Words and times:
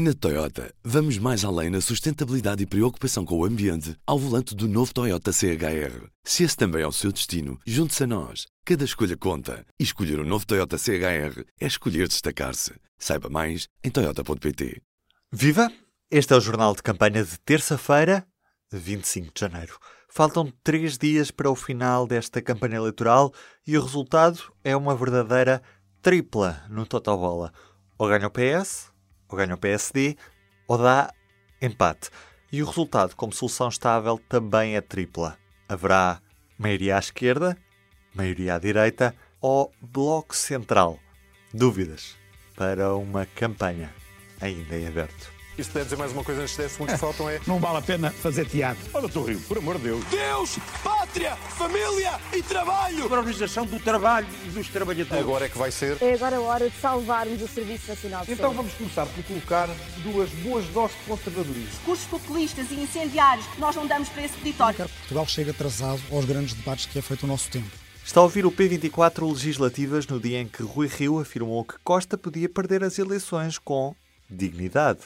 Na 0.00 0.14
Toyota, 0.14 0.72
vamos 0.84 1.18
mais 1.18 1.44
além 1.44 1.70
na 1.70 1.80
sustentabilidade 1.80 2.62
e 2.62 2.66
preocupação 2.66 3.24
com 3.24 3.36
o 3.36 3.44
ambiente 3.44 3.96
ao 4.06 4.16
volante 4.16 4.54
do 4.54 4.68
novo 4.68 4.94
Toyota 4.94 5.32
CHR. 5.32 6.06
Se 6.22 6.44
esse 6.44 6.56
também 6.56 6.82
é 6.82 6.86
o 6.86 6.92
seu 6.92 7.10
destino, 7.10 7.58
junte-se 7.66 8.04
a 8.04 8.06
nós. 8.06 8.46
Cada 8.64 8.84
escolha 8.84 9.16
conta. 9.16 9.66
E 9.76 9.82
escolher 9.82 10.20
o 10.20 10.22
um 10.22 10.24
novo 10.24 10.46
Toyota 10.46 10.78
CHR 10.78 11.42
é 11.60 11.66
escolher 11.66 12.06
destacar-se. 12.06 12.74
Saiba 12.96 13.28
mais 13.28 13.66
em 13.82 13.90
Toyota.pt. 13.90 14.80
Viva! 15.32 15.68
Este 16.08 16.32
é 16.32 16.36
o 16.36 16.40
Jornal 16.40 16.76
de 16.76 16.82
Campanha 16.84 17.24
de 17.24 17.36
terça-feira, 17.40 18.24
25 18.72 19.32
de 19.34 19.40
janeiro. 19.40 19.80
Faltam 20.08 20.52
três 20.62 20.96
dias 20.96 21.32
para 21.32 21.50
o 21.50 21.56
final 21.56 22.06
desta 22.06 22.40
campanha 22.40 22.76
eleitoral 22.76 23.34
e 23.66 23.76
o 23.76 23.82
resultado 23.82 24.38
é 24.62 24.76
uma 24.76 24.94
verdadeira 24.94 25.60
tripla 26.00 26.62
no 26.70 26.86
Total 26.86 27.18
Bola. 27.18 27.52
Ou 27.98 28.06
ganha 28.06 28.28
o 28.28 28.30
PS 28.30 28.96
ou 29.28 29.36
ganha 29.36 29.54
o 29.54 29.58
PSD, 29.58 30.16
ou 30.66 30.78
dá 30.78 31.12
empate. 31.60 32.10
E 32.50 32.62
o 32.62 32.66
resultado, 32.66 33.14
como 33.14 33.32
solução 33.32 33.68
estável, 33.68 34.18
também 34.28 34.76
é 34.76 34.80
tripla. 34.80 35.38
Haverá 35.68 36.20
maioria 36.58 36.96
à 36.96 36.98
esquerda, 36.98 37.56
maioria 38.14 38.54
à 38.54 38.58
direita 38.58 39.14
ou 39.40 39.72
bloco 39.80 40.34
central. 40.34 40.98
Dúvidas 41.52 42.16
para 42.56 42.94
uma 42.94 43.26
campanha 43.26 43.94
ainda 44.40 44.76
em 44.76 44.86
aberto. 44.86 45.37
Isto 45.58 45.72
deve 45.72 45.84
dizer 45.86 45.96
mais 45.96 46.12
uma 46.12 46.22
coisa 46.22 46.40
antes 46.42 46.52
de 46.52 46.58
10 46.58 46.72
segundos 46.72 46.94
que 46.94 47.00
faltam 47.02 47.28
é. 47.28 47.40
Não 47.46 47.58
vale 47.58 47.78
a 47.78 47.82
pena 47.82 48.10
fazer 48.12 48.46
teatro. 48.46 48.82
Olha, 48.94 49.06
estou 49.06 49.24
Rio, 49.24 49.40
por 49.40 49.58
amor 49.58 49.76
de 49.76 49.82
Deus. 49.84 50.04
Deus, 50.04 50.58
pátria, 50.84 51.34
família 51.36 52.18
e 52.32 52.42
trabalho. 52.42 53.04
A 53.04 53.08
valorização 53.08 53.66
do 53.66 53.80
trabalho 53.80 54.26
e 54.46 54.50
dos 54.50 54.68
trabalhadores. 54.68 55.20
Agora 55.24 55.46
é 55.46 55.48
que 55.48 55.58
vai 55.58 55.72
ser. 55.72 56.00
É 56.00 56.14
agora 56.14 56.36
a 56.36 56.40
hora 56.40 56.70
de 56.70 56.76
salvarmos 56.80 57.42
o 57.42 57.48
Serviço 57.48 57.88
Nacional 57.88 58.24
de 58.24 58.32
Então 58.32 58.52
vamos 58.54 58.72
começar 58.74 59.06
por 59.06 59.24
colocar 59.24 59.68
duas 60.04 60.30
boas 60.30 60.64
doses 60.66 60.96
de 60.96 61.02
conservadorismo. 61.04 61.66
discursos 61.70 62.06
populistas 62.06 62.70
e 62.70 62.74
incendiários 62.74 63.46
que 63.48 63.60
nós 63.60 63.74
não 63.74 63.86
damos 63.86 64.08
para 64.10 64.22
esse 64.24 64.36
peditório. 64.38 64.76
Quero 64.76 64.88
que 64.88 64.98
Portugal 64.98 65.26
chegue 65.26 65.50
atrasado 65.50 66.00
aos 66.12 66.24
grandes 66.24 66.54
debates 66.54 66.86
que 66.86 66.98
é 66.98 67.02
feito 67.02 67.24
o 67.24 67.26
nosso 67.26 67.50
tempo. 67.50 67.68
Está 68.04 68.20
a 68.20 68.22
ouvir 68.22 68.46
o 68.46 68.52
P24 68.52 69.28
Legislativas 69.28 70.06
no 70.06 70.20
dia 70.20 70.40
em 70.40 70.46
que 70.46 70.62
Rui 70.62 70.86
Rio 70.86 71.18
afirmou 71.18 71.64
que 71.64 71.74
Costa 71.84 72.16
podia 72.16 72.48
perder 72.48 72.82
as 72.84 72.98
eleições 72.98 73.58
com 73.58 73.94
dignidade. 74.30 75.00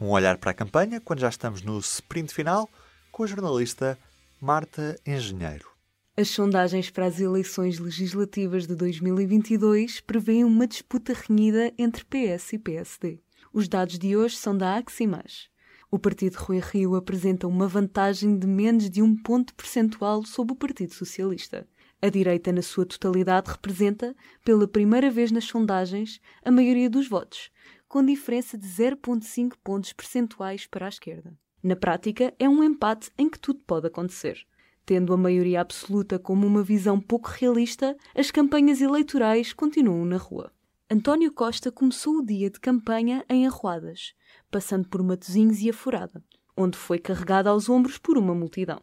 Um 0.00 0.08
olhar 0.08 0.38
para 0.38 0.52
a 0.52 0.54
campanha 0.54 0.98
quando 0.98 1.18
já 1.18 1.28
estamos 1.28 1.60
no 1.60 1.78
sprint 1.78 2.32
final 2.32 2.70
com 3.12 3.22
a 3.22 3.26
jornalista 3.26 3.98
Marta 4.40 4.98
Engenheiro. 5.06 5.68
As 6.16 6.30
sondagens 6.30 6.88
para 6.88 7.04
as 7.04 7.20
eleições 7.20 7.78
legislativas 7.78 8.66
de 8.66 8.74
2022 8.74 10.00
prevêem 10.00 10.42
uma 10.42 10.66
disputa 10.66 11.12
renhida 11.12 11.70
entre 11.76 12.02
PS 12.06 12.54
e 12.54 12.58
PSD. 12.58 13.20
Os 13.52 13.68
dados 13.68 13.98
de 13.98 14.16
hoje 14.16 14.36
são 14.36 14.56
da 14.56 14.78
Aximas. 14.78 15.50
O 15.90 15.98
partido 15.98 16.36
Rui 16.36 16.60
Rio 16.60 16.94
apresenta 16.94 17.46
uma 17.46 17.68
vantagem 17.68 18.38
de 18.38 18.46
menos 18.46 18.88
de 18.88 19.02
um 19.02 19.14
ponto 19.14 19.54
percentual 19.54 20.24
sobre 20.24 20.54
o 20.54 20.56
Partido 20.56 20.94
Socialista. 20.94 21.68
A 22.00 22.08
direita, 22.08 22.50
na 22.50 22.62
sua 22.62 22.86
totalidade, 22.86 23.50
representa, 23.50 24.16
pela 24.42 24.66
primeira 24.66 25.10
vez 25.10 25.30
nas 25.30 25.44
sondagens, 25.44 26.18
a 26.42 26.50
maioria 26.50 26.88
dos 26.88 27.06
votos, 27.06 27.50
com 27.90 28.04
diferença 28.04 28.56
de 28.56 28.68
0,5 28.68 29.54
pontos 29.64 29.92
percentuais 29.92 30.64
para 30.64 30.86
a 30.86 30.88
esquerda. 30.88 31.36
Na 31.60 31.74
prática, 31.74 32.32
é 32.38 32.48
um 32.48 32.62
empate 32.62 33.10
em 33.18 33.28
que 33.28 33.36
tudo 33.36 33.58
pode 33.66 33.88
acontecer. 33.88 34.46
Tendo 34.86 35.12
a 35.12 35.16
maioria 35.16 35.60
absoluta 35.60 36.16
como 36.16 36.46
uma 36.46 36.62
visão 36.62 37.00
pouco 37.00 37.28
realista, 37.28 37.96
as 38.14 38.30
campanhas 38.30 38.80
eleitorais 38.80 39.52
continuam 39.52 40.04
na 40.04 40.18
rua. 40.18 40.52
António 40.88 41.32
Costa 41.32 41.72
começou 41.72 42.18
o 42.18 42.24
dia 42.24 42.48
de 42.48 42.60
campanha 42.60 43.24
em 43.28 43.44
Arruadas, 43.44 44.14
passando 44.52 44.88
por 44.88 45.02
Matosinhos 45.02 45.60
e 45.60 45.68
Aforada, 45.68 46.22
onde 46.56 46.78
foi 46.78 47.00
carregado 47.00 47.48
aos 47.48 47.68
ombros 47.68 47.98
por 47.98 48.16
uma 48.16 48.36
multidão. 48.36 48.80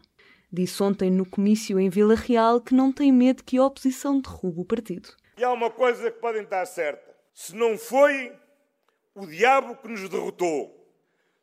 Disse 0.52 0.83
ontem 0.83 1.09
no 1.09 1.25
comício 1.25 1.80
em 1.80 1.89
Vila 1.89 2.16
Real 2.16 2.59
que 2.59 2.75
não 2.75 2.91
tem 2.91 3.13
medo 3.13 3.45
que 3.45 3.57
a 3.57 3.66
oposição 3.66 4.19
derrube 4.19 4.59
o 4.59 4.66
partido. 4.66 5.16
E 5.38 5.46
há 5.46 5.53
uma 5.53 5.72
coisa 5.72 6.12
que 6.12 6.19
podem 6.19 6.44
estar 6.44 6.66
certa: 6.66 7.16
se 7.34 7.56
não 7.56 7.78
foi 7.78 8.34
o 9.17 9.25
diabo 9.25 9.75
que 9.75 9.88
nos 9.88 10.07
derrotou, 10.07 10.72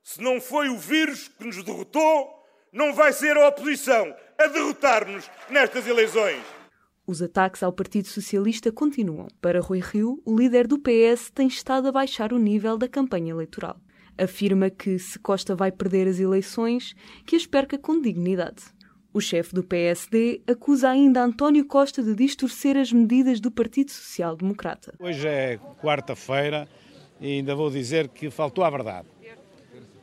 se 0.01 0.23
não 0.23 0.41
foi 0.41 0.69
o 0.69 0.79
vírus 0.79 1.27
que 1.27 1.45
nos 1.45 1.61
derrotou, 1.65 2.31
não 2.73 2.95
vai 2.95 3.13
ser 3.13 3.37
a 3.37 3.49
oposição 3.49 4.15
a 4.39 4.47
derrotar-nos 4.47 5.29
nestas 5.51 5.85
eleições. 5.89 6.41
Os 7.05 7.21
ataques 7.21 7.65
ao 7.65 7.73
Partido 7.73 8.07
Socialista 8.07 8.71
continuam. 8.71 9.27
Para 9.41 9.61
Rui 9.61 9.81
Rio, 9.81 10.23
o 10.25 10.37
líder 10.37 10.69
do 10.69 10.79
PS 10.79 11.31
tem 11.35 11.49
estado 11.49 11.89
a 11.89 11.93
baixar 11.93 12.33
o 12.33 12.39
nível 12.39 12.79
da 12.79 12.89
campanha 12.89 13.33
eleitoral. 13.33 13.77
Afirma 14.17 14.71
que, 14.71 14.97
se 14.97 15.19
Costa 15.19 15.57
vai 15.57 15.73
perder 15.73 16.07
as 16.07 16.21
eleições, 16.21 16.95
que 17.27 17.35
as 17.35 17.45
perca 17.45 17.77
com 17.77 18.01
dignidade. 18.01 18.63
O 19.13 19.21
chefe 19.21 19.53
do 19.53 19.65
PSD 19.65 20.43
acusa 20.47 20.91
ainda 20.91 21.25
António 21.25 21.67
Costa 21.67 22.03
de 22.03 22.15
distorcer 22.15 22.77
as 22.77 22.93
medidas 22.93 23.41
do 23.41 23.51
Partido 23.51 23.91
Social 23.91 24.37
Democrata. 24.37 24.95
Hoje 25.01 25.27
é 25.27 25.59
quarta-feira 25.83 26.69
e 27.21 27.39
ainda 27.39 27.55
vou 27.55 27.71
dizer 27.71 28.09
que 28.09 28.31
faltou 28.31 28.65
à 28.65 28.71
verdade. 28.71 29.09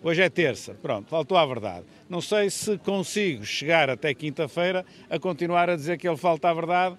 Hoje 0.04 0.22
é 0.24 0.30
terça, 0.30 0.74
pronto, 0.82 1.10
faltou 1.10 1.38
à 1.38 1.46
verdade. 1.46 1.86
Não 2.10 2.22
sei 2.22 2.50
se 2.50 2.78
consigo 2.80 3.46
chegar 3.46 3.88
até 3.88 4.14
quinta-feira 4.16 4.84
a 5.08 5.20
continuar 5.20 5.70
a 5.70 5.76
dizer 5.76 6.00
que 6.00 6.08
ele 6.08 6.18
falta 6.18 6.50
à 6.50 6.54
verdade, 6.54 6.98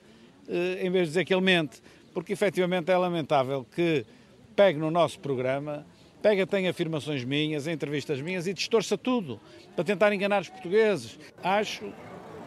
eh, 0.49 0.87
em 0.87 0.91
vez 0.91 1.07
de 1.07 1.09
dizer 1.09 1.25
que 1.25 1.35
ele 1.35 1.43
mente. 1.43 1.83
Porque 2.15 2.33
efetivamente 2.33 2.93
é 2.93 2.97
lamentável 2.97 3.67
que 3.75 4.07
pegue 4.55 4.79
no 4.79 4.89
nosso 4.89 5.19
programa, 5.19 5.85
pega, 6.23 6.47
tem 6.47 6.69
afirmações 6.69 7.25
minhas, 7.25 7.67
entrevistas 7.67 8.21
minhas 8.21 8.47
e 8.47 8.55
distorça 8.55 8.97
tudo 8.97 9.41
para 9.75 9.85
tentar 9.85 10.13
enganar 10.13 10.43
os 10.43 10.49
portugueses. 10.49 11.19
Acho 11.43 11.93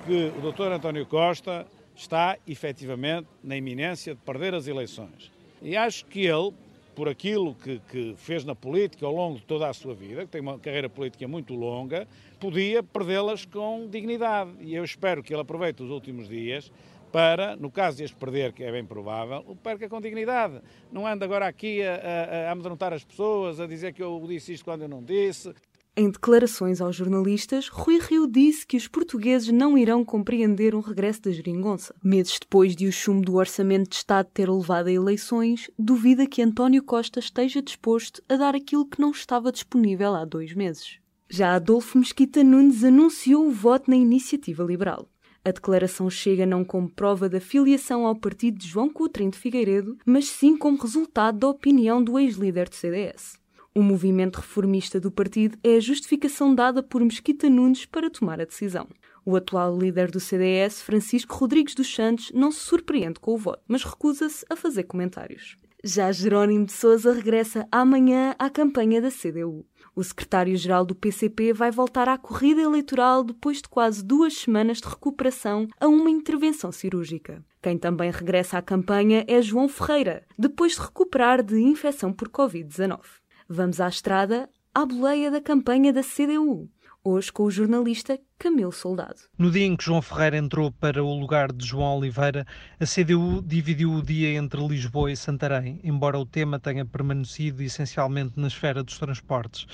que 0.05 0.31
o 0.37 0.51
Dr. 0.51 0.71
António 0.71 1.05
Costa 1.05 1.67
está 1.95 2.37
efetivamente 2.47 3.27
na 3.43 3.57
iminência 3.57 4.15
de 4.15 4.21
perder 4.21 4.53
as 4.53 4.67
eleições. 4.67 5.31
E 5.61 5.75
acho 5.75 6.05
que 6.05 6.25
ele, 6.25 6.53
por 6.95 7.09
aquilo 7.09 7.53
que, 7.55 7.79
que, 7.91 8.15
fez 8.17 8.45
na 8.45 8.55
política 8.55 9.05
ao 9.05 9.13
longo 9.13 9.37
de 9.37 9.45
toda 9.45 9.69
a 9.69 9.73
sua 9.73 9.93
vida, 9.93 10.21
que 10.21 10.31
tem 10.31 10.41
uma 10.41 10.57
carreira 10.57 10.89
política 10.89 11.27
muito 11.27 11.53
longa, 11.53 12.07
podia 12.39 12.81
perdê-las 12.81 13.45
com 13.45 13.87
dignidade. 13.87 14.51
E 14.61 14.73
eu 14.73 14.83
espero 14.83 15.21
que 15.21 15.33
ele 15.33 15.41
aproveite 15.41 15.83
os 15.83 15.89
últimos 15.89 16.29
dias 16.29 16.71
para, 17.11 17.55
no 17.55 17.69
caso 17.69 17.97
de 17.97 18.03
as 18.03 18.11
perder, 18.11 18.53
que 18.53 18.63
é 18.63 18.71
bem 18.71 18.85
provável, 18.85 19.43
o 19.47 19.55
perca 19.55 19.87
com 19.87 20.01
dignidade. 20.01 20.61
Não 20.91 21.05
anda 21.05 21.25
agora 21.25 21.47
aqui 21.47 21.81
a, 21.83 21.95
a, 21.95 22.49
a 22.49 22.51
amedrontar 22.51 22.93
as 22.93 23.03
pessoas, 23.03 23.59
a 23.59 23.67
dizer 23.67 23.93
que 23.93 24.01
eu 24.01 24.23
disse 24.27 24.53
isto 24.53 24.63
quando 24.65 24.83
eu 24.83 24.89
não 24.89 25.03
disse. 25.03 25.53
Em 25.97 26.09
declarações 26.09 26.81
aos 26.81 26.93
jornalistas, 26.93 27.69
Rui 27.69 27.99
Rio 27.99 28.27
disse 28.27 28.67
que 28.67 28.75
os 28.75 28.85
portugueses 28.85 29.49
não 29.53 29.77
irão 29.77 30.03
compreender 30.03 30.75
um 30.75 30.81
regresso 30.81 31.21
da 31.21 31.31
geringonça. 31.31 31.95
Meses 32.03 32.37
depois 32.37 32.75
de 32.75 32.85
o 32.85 32.91
chumbo 32.91 33.25
do 33.25 33.35
Orçamento 33.35 33.91
de 33.91 33.95
Estado 33.95 34.27
ter 34.33 34.49
levado 34.49 34.87
a 34.87 34.91
eleições, 34.91 35.71
duvida 35.79 36.27
que 36.27 36.41
António 36.41 36.83
Costa 36.83 37.19
esteja 37.19 37.61
disposto 37.61 38.21
a 38.27 38.35
dar 38.35 38.55
aquilo 38.55 38.85
que 38.85 38.99
não 38.99 39.11
estava 39.11 39.53
disponível 39.53 40.13
há 40.15 40.25
dois 40.25 40.53
meses. 40.53 40.99
Já 41.29 41.55
Adolfo 41.55 41.97
Mesquita 41.97 42.43
Nunes 42.43 42.83
anunciou 42.83 43.47
o 43.47 43.51
voto 43.51 43.89
na 43.89 43.95
Iniciativa 43.95 44.65
Liberal. 44.65 45.07
A 45.45 45.51
declaração 45.51 46.09
chega 46.09 46.45
não 46.45 46.65
como 46.65 46.89
prova 46.89 47.29
da 47.29 47.39
filiação 47.39 48.05
ao 48.05 48.17
partido 48.17 48.57
de 48.57 48.67
João 48.67 48.89
Coutrinho 48.89 49.31
de 49.31 49.37
Figueiredo, 49.37 49.97
mas 50.05 50.27
sim 50.27 50.57
como 50.57 50.77
resultado 50.77 51.39
da 51.39 51.47
opinião 51.47 52.03
do 52.03 52.19
ex-líder 52.19 52.67
do 52.67 52.75
CDS. 52.75 53.44
O 53.77 53.83
movimento 53.83 54.37
reformista 54.37 55.01
do 55.01 55.11
partido 55.11 55.57
é 55.61 55.75
a 55.75 55.79
justificação 55.81 56.55
dada 56.55 56.81
por 56.81 57.03
Mesquita 57.03 57.49
Nunes 57.49 57.85
para 57.85 58.09
tomar 58.09 58.39
a 58.39 58.45
decisão. 58.45 58.87
O 59.25 59.35
atual 59.35 59.77
líder 59.77 60.09
do 60.09 60.17
CDS, 60.17 60.81
Francisco 60.81 61.35
Rodrigues 61.35 61.75
dos 61.75 61.93
Santos, 61.93 62.31
não 62.33 62.53
se 62.53 62.61
surpreende 62.61 63.19
com 63.19 63.33
o 63.33 63.37
voto, 63.37 63.61
mas 63.67 63.83
recusa-se 63.83 64.45
a 64.49 64.55
fazer 64.55 64.83
comentários. 64.83 65.57
Já 65.83 66.09
Jerónimo 66.13 66.65
de 66.65 66.71
Sousa 66.71 67.11
regressa 67.11 67.67
amanhã 67.69 68.33
à 68.39 68.49
campanha 68.49 69.01
da 69.01 69.11
CDU. 69.11 69.65
O 69.93 70.01
secretário-geral 70.01 70.85
do 70.85 70.95
PCP 70.95 71.51
vai 71.51 71.69
voltar 71.69 72.07
à 72.07 72.17
corrida 72.17 72.61
eleitoral 72.61 73.25
depois 73.25 73.57
de 73.57 73.67
quase 73.67 74.01
duas 74.01 74.35
semanas 74.35 74.77
de 74.77 74.87
recuperação 74.87 75.67
a 75.81 75.87
uma 75.87 76.09
intervenção 76.09 76.71
cirúrgica. 76.71 77.43
Quem 77.61 77.77
também 77.77 78.09
regressa 78.09 78.57
à 78.57 78.61
campanha 78.61 79.25
é 79.27 79.41
João 79.41 79.67
Ferreira, 79.67 80.23
depois 80.39 80.75
de 80.75 80.81
recuperar 80.81 81.43
de 81.43 81.59
infecção 81.59 82.13
por 82.13 82.29
Covid-19. 82.29 83.01
Vamos 83.47 83.79
à 83.79 83.87
estrada, 83.87 84.49
à 84.73 84.87
boleia 84.87 85.29
da 85.29 85.39
campanha 85.39 85.93
da 85.93 86.01
CDU. 86.01 86.67
Hoje 87.03 87.31
com 87.31 87.43
o 87.43 87.51
jornalista 87.51 88.19
Camilo 88.37 88.71
Soldado. 88.71 89.15
No 89.37 89.49
dia 89.49 89.65
em 89.65 89.75
que 89.75 89.85
João 89.85 90.01
Ferreira 90.01 90.37
entrou 90.37 90.71
para 90.71 91.03
o 91.03 91.19
lugar 91.19 91.51
de 91.51 91.65
João 91.65 91.97
Oliveira, 91.97 92.45
a 92.79 92.85
CDU 92.85 93.41
dividiu 93.41 93.93
o 93.93 94.03
dia 94.03 94.37
entre 94.37 94.65
Lisboa 94.67 95.11
e 95.11 95.15
Santarém, 95.15 95.79
embora 95.83 96.19
o 96.19 96.25
tema 96.25 96.59
tenha 96.59 96.85
permanecido 96.85 97.63
essencialmente 97.63 98.33
na 98.35 98.47
esfera 98.47 98.83
dos 98.83 98.99
transportes. 98.99 99.65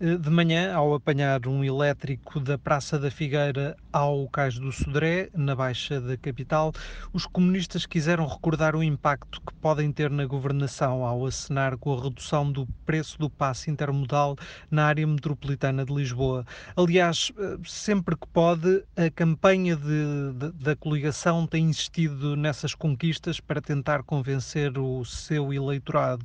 Eh, 0.00 0.16
de 0.16 0.30
manhã, 0.30 0.74
ao 0.74 0.94
apanhar 0.94 1.46
um 1.48 1.64
elétrico 1.64 2.38
da 2.38 2.56
Praça 2.56 2.98
da 2.98 3.10
Figueira 3.10 3.76
ao 3.92 4.28
Cais 4.28 4.56
do 4.56 4.70
Sodré, 4.70 5.28
na 5.34 5.56
Baixa 5.56 6.00
da 6.00 6.16
capital, 6.16 6.72
os 7.12 7.26
comunistas 7.26 7.84
quiseram 7.84 8.26
recordar 8.26 8.76
o 8.76 8.82
impacto 8.82 9.40
que 9.40 9.52
podem 9.54 9.90
ter 9.90 10.08
na 10.08 10.24
governação 10.24 11.04
ao 11.04 11.26
acenar 11.26 11.76
com 11.76 11.92
a 11.92 12.00
redução 12.00 12.50
do 12.50 12.64
preço 12.86 13.18
do 13.18 13.28
passe 13.28 13.70
intermodal 13.70 14.36
na 14.70 14.86
área 14.86 15.06
metropolitana 15.06 15.84
de 15.84 15.92
Lisboa. 15.92 16.46
Aliás, 16.76 17.32
eh, 17.36 17.56
sempre 17.64 18.07
sempre 18.08 18.16
que 18.16 18.28
pode, 18.28 18.84
a 18.96 19.10
campanha 19.10 19.76
de, 19.76 20.32
de, 20.32 20.52
da 20.52 20.74
coligação 20.74 21.46
tem 21.46 21.64
insistido 21.64 22.36
nessas 22.36 22.74
conquistas 22.74 23.38
para 23.38 23.60
tentar 23.60 24.02
convencer 24.02 24.78
o 24.78 25.04
seu 25.04 25.52
eleitorado. 25.52 26.24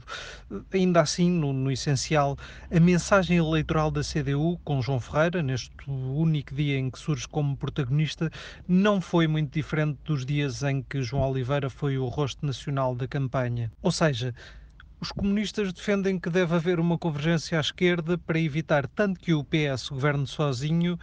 Ainda 0.73 1.01
assim, 1.01 1.29
no, 1.29 1.51
no 1.51 1.69
essencial, 1.69 2.37
a 2.71 2.79
mensagem 2.79 3.37
eleitoral 3.37 3.91
da 3.91 4.01
CDU, 4.01 4.57
com 4.63 4.81
João 4.81 4.99
Ferreira, 4.99 5.43
neste 5.43 5.71
único 5.87 6.55
dia 6.55 6.77
em 6.77 6.89
que 6.89 6.97
surge 6.97 7.27
como 7.27 7.57
protagonista, 7.57 8.31
não 8.65 9.01
foi 9.01 9.27
muito 9.27 9.51
diferente 9.51 9.99
dos 10.05 10.25
dias 10.25 10.63
em 10.63 10.81
que 10.81 11.01
João 11.01 11.29
Oliveira 11.29 11.69
foi 11.69 11.97
o 11.97 12.07
rosto 12.07 12.45
nacional 12.45 12.95
da 12.95 13.09
campanha. 13.09 13.69
Ou 13.81 13.91
seja, 13.91 14.33
os 15.03 15.11
comunistas 15.11 15.73
defendem 15.73 16.17
que 16.17 16.29
deve 16.29 16.55
haver 16.55 16.79
uma 16.79 16.97
convergência 16.97 17.57
à 17.57 17.61
esquerda 17.61 18.17
para 18.17 18.39
evitar 18.39 18.87
tanto 18.87 19.19
que 19.19 19.33
o 19.33 19.43
PS 19.43 19.89
governe 19.89 20.25
sozinho, 20.25 20.97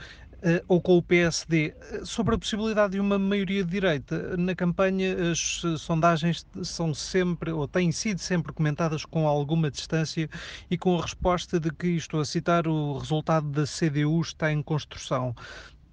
ou 0.68 0.80
com 0.80 0.96
o 0.96 1.02
PSD, 1.02 1.74
eh, 1.92 2.00
sobre 2.04 2.34
a 2.34 2.38
possibilidade 2.38 2.92
de 2.92 3.00
uma 3.00 3.18
maioria 3.18 3.64
de 3.64 3.70
direita. 3.70 4.36
Na 4.36 4.54
campanha, 4.54 5.30
as 5.30 5.62
sondagens 5.78 6.46
são 6.62 6.94
sempre, 6.94 7.52
ou 7.52 7.68
têm 7.68 7.92
sido 7.92 8.18
sempre 8.18 8.52
comentadas 8.52 9.04
com 9.04 9.26
alguma 9.26 9.70
distância 9.70 10.28
e 10.70 10.78
com 10.78 10.98
a 10.98 11.02
resposta 11.02 11.60
de 11.60 11.70
que, 11.70 11.88
estou 11.88 12.20
a 12.20 12.24
citar, 12.24 12.66
o 12.66 12.98
resultado 12.98 13.48
da 13.50 13.64
CDU 13.64 14.20
está 14.20 14.52
em 14.52 14.62
construção. 14.62 15.34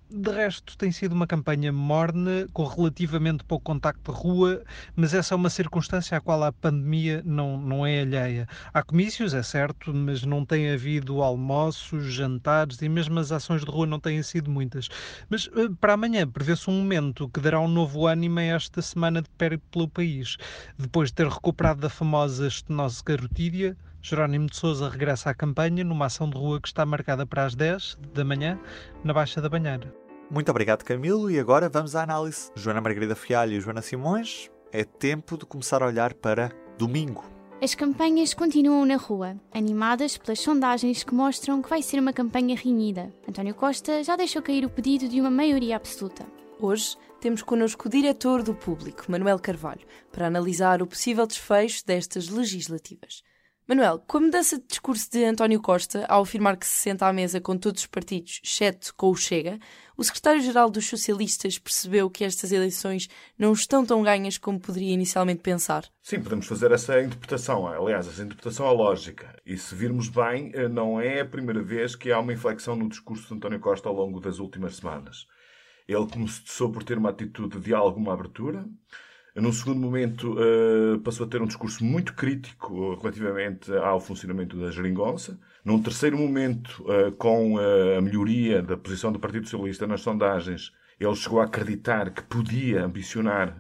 De 0.10 0.32
resto, 0.32 0.78
tem 0.78 0.90
sido 0.90 1.12
uma 1.12 1.28
campanha 1.28 1.70
morna, 1.74 2.48
com 2.54 2.64
relativamente 2.64 3.44
pouco 3.44 3.66
contacto 3.66 4.10
de 4.10 4.18
rua, 4.18 4.64
mas 4.96 5.14
essa 5.14 5.34
é 5.34 5.36
uma 5.36 5.50
circunstância 5.50 6.18
à 6.18 6.22
qual 6.22 6.42
a 6.46 6.54
pandemia 6.54 7.22
não, 7.26 7.60
não 7.60 7.86
é 7.86 8.00
alheia. 8.00 8.48
Há 8.74 8.82
comícios, 8.82 9.34
é 9.34 9.44
certo, 9.44 9.94
mas 9.94 10.24
não 10.24 10.46
tem 10.46 10.72
havido 10.72 11.22
almoços, 11.22 12.06
jantares 12.06 12.82
e 12.82 12.88
mesmo 12.88 13.20
as 13.20 13.34
ações 13.34 13.66
de 13.66 13.70
rua 13.70 13.86
não 13.86 14.00
têm 14.00 14.24
sido 14.24 14.50
muitas. 14.50 14.88
Mas 15.30 15.50
eh, 15.54 15.68
para 15.78 15.92
amanhã 15.94 16.26
prevê-se 16.26 16.70
um 16.70 16.80
momento 16.80 17.28
que 17.28 17.42
dará 17.42 17.60
um 17.60 17.68
novo 17.68 18.08
ânimo 18.08 18.40
a 18.40 18.44
esta 18.44 18.82
semana 18.82 19.22
de 19.22 19.30
périplo 19.32 19.68
pelo 19.70 19.90
país. 19.90 20.38
Depois 20.78 21.10
de 21.10 21.16
ter 21.16 21.28
recuperado 21.28 21.82
da 21.82 21.90
famosa 21.90 22.48
estenose 22.48 23.04
carotídea, 23.04 23.76
Jerónimo 24.10 24.48
de 24.48 24.56
Souza 24.56 24.88
regressa 24.88 25.32
à 25.32 25.34
campanha 25.34 25.84
numa 25.84 26.06
ação 26.06 26.30
de 26.30 26.38
rua 26.38 26.62
que 26.62 26.70
está 26.70 26.86
marcada 26.86 27.26
para 27.26 27.44
as 27.44 27.54
10 27.56 27.98
da 28.14 28.24
manhã, 28.24 28.58
na 29.04 29.14
Baixa 29.14 29.42
da 29.42 29.50
Banheira. 29.50 29.94
Muito 30.32 30.50
obrigado, 30.50 30.86
Camilo. 30.86 31.30
E 31.30 31.38
agora 31.38 31.68
vamos 31.68 31.94
à 31.94 32.04
análise. 32.04 32.50
Joana 32.56 32.80
Margarida 32.80 33.18
Fialho 33.18 33.52
e 33.52 33.60
Joana 33.60 33.82
Simões, 33.82 34.50
é 34.72 34.86
tempo 34.86 35.38
de 35.38 35.46
começar 35.46 35.84
a 35.84 35.88
olhar 35.88 36.14
para 36.14 36.54
domingo. 36.78 37.26
As 37.62 37.76
campanhas 37.76 38.34
continuam 38.34 38.86
na 38.86 38.96
rua, 38.96 39.36
animadas 39.54 40.18
pelas 40.18 40.40
sondagens 40.40 41.04
que 41.04 41.14
mostram 41.14 41.62
que 41.62 41.70
vai 41.70 41.82
ser 41.82 42.00
uma 42.00 42.14
campanha 42.14 42.56
renhida. 42.56 43.14
António 43.28 43.56
Costa 43.56 44.06
já 44.06 44.16
deixou 44.16 44.42
cair 44.42 44.64
o 44.64 44.70
pedido 44.70 45.10
de 45.10 45.20
uma 45.20 45.30
maioria 45.30 45.76
absoluta. 45.76 46.26
Hoje 46.62 46.96
temos 47.20 47.42
connosco 47.42 47.90
o 47.90 47.92
diretor 47.92 48.42
do 48.42 48.56
Público, 48.56 49.04
Manuel 49.10 49.38
Carvalho, 49.38 49.86
para 50.14 50.28
analisar 50.28 50.82
o 50.82 50.88
possível 50.88 51.28
desfecho 51.28 51.86
destas 51.86 52.30
legislativas. 52.30 53.22
Manuel, 53.70 54.02
com 54.08 54.20
a 54.20 54.22
mudança 54.22 54.58
de 54.58 54.66
discurso 54.66 55.12
de 55.12 55.26
António 55.26 55.60
Costa, 55.60 56.06
ao 56.08 56.22
afirmar 56.22 56.56
que 56.56 56.66
se 56.66 56.80
senta 56.80 57.06
à 57.06 57.12
mesa 57.12 57.42
com 57.42 57.58
todos 57.58 57.82
os 57.82 57.86
partidos, 57.86 58.40
exceto 58.42 58.96
com 58.96 59.10
o 59.10 59.16
Chega, 59.16 59.60
o 59.98 60.04
secretário-geral 60.06 60.70
dos 60.70 60.88
socialistas 60.88 61.60
percebeu 61.60 62.10
que 62.10 62.24
estas 62.24 62.54
eleições 62.54 63.10
não 63.38 63.52
estão 63.52 63.86
tão 63.86 64.02
ganhas 64.02 64.38
como 64.38 64.58
poderia 64.58 64.94
inicialmente 64.94 65.42
pensar. 65.42 65.84
Sim, 66.02 66.22
podemos 66.22 66.48
fazer 66.48 66.72
essa 66.72 67.02
interpretação. 67.02 67.68
Aliás, 67.68 68.08
essa 68.08 68.24
interpretação 68.24 68.66
é 68.68 68.72
lógica. 68.72 69.38
E 69.46 69.58
se 69.58 69.76
virmos 69.76 70.08
bem, 70.08 70.50
eh, 70.54 70.70
não 70.70 71.02
é 71.02 71.20
a 71.20 71.26
primeira 71.26 71.62
vez 71.62 71.94
que 71.94 72.10
há 72.10 72.22
uma 72.22 72.32
inflexão 72.32 72.74
no 72.74 72.88
discurso 72.88 73.28
de 73.28 73.34
António 73.34 73.60
Costa 73.60 73.90
ao 73.90 73.96
longo 73.96 74.22
das 74.22 74.40
últimas 74.40 74.78
semanas. 74.78 75.26
Ele 75.86 76.08
começou 76.08 76.72
por 76.72 76.86
ter 76.86 76.98
uma 76.98 77.10
atitude 77.10 77.60
de 77.60 77.74
alguma 77.74 78.14
abertura, 78.14 78.66
num 79.42 79.52
segundo 79.54 79.80
momento, 79.80 80.34
uh, 80.34 81.00
passou 81.00 81.26
a 81.26 81.30
ter 81.30 81.40
um 81.42 81.46
discurso 81.46 81.86
muito 81.86 82.16
crítico 82.16 82.96
relativamente 82.96 83.72
ao 83.72 84.00
funcionamento 84.00 84.60
da 84.60 84.72
geringonça. 84.72 85.40
Num 85.64 85.82
terceiro 85.82 86.18
momento, 86.18 86.84
uh, 86.84 87.12
com 87.12 87.54
uh, 87.54 87.98
a 87.98 88.02
melhoria 88.02 88.64
da 88.64 88.76
posição 88.76 89.12
do 89.12 89.20
Partido 89.20 89.48
Socialista 89.48 89.86
nas 89.86 90.02
sondagens, 90.02 90.72
ele 91.00 91.16
chegou 91.16 91.40
a 91.40 91.44
acreditar 91.44 92.10
que 92.10 92.24
podia 92.24 92.84
ambicionar 92.84 93.56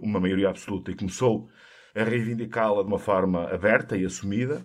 uma 0.00 0.18
maioria 0.18 0.48
absoluta 0.48 0.90
e 0.90 0.94
começou 0.94 1.50
a 1.94 2.02
reivindicá-la 2.02 2.80
de 2.80 2.88
uma 2.88 2.98
forma 2.98 3.44
aberta 3.52 3.94
e 3.94 4.06
assumida. 4.06 4.64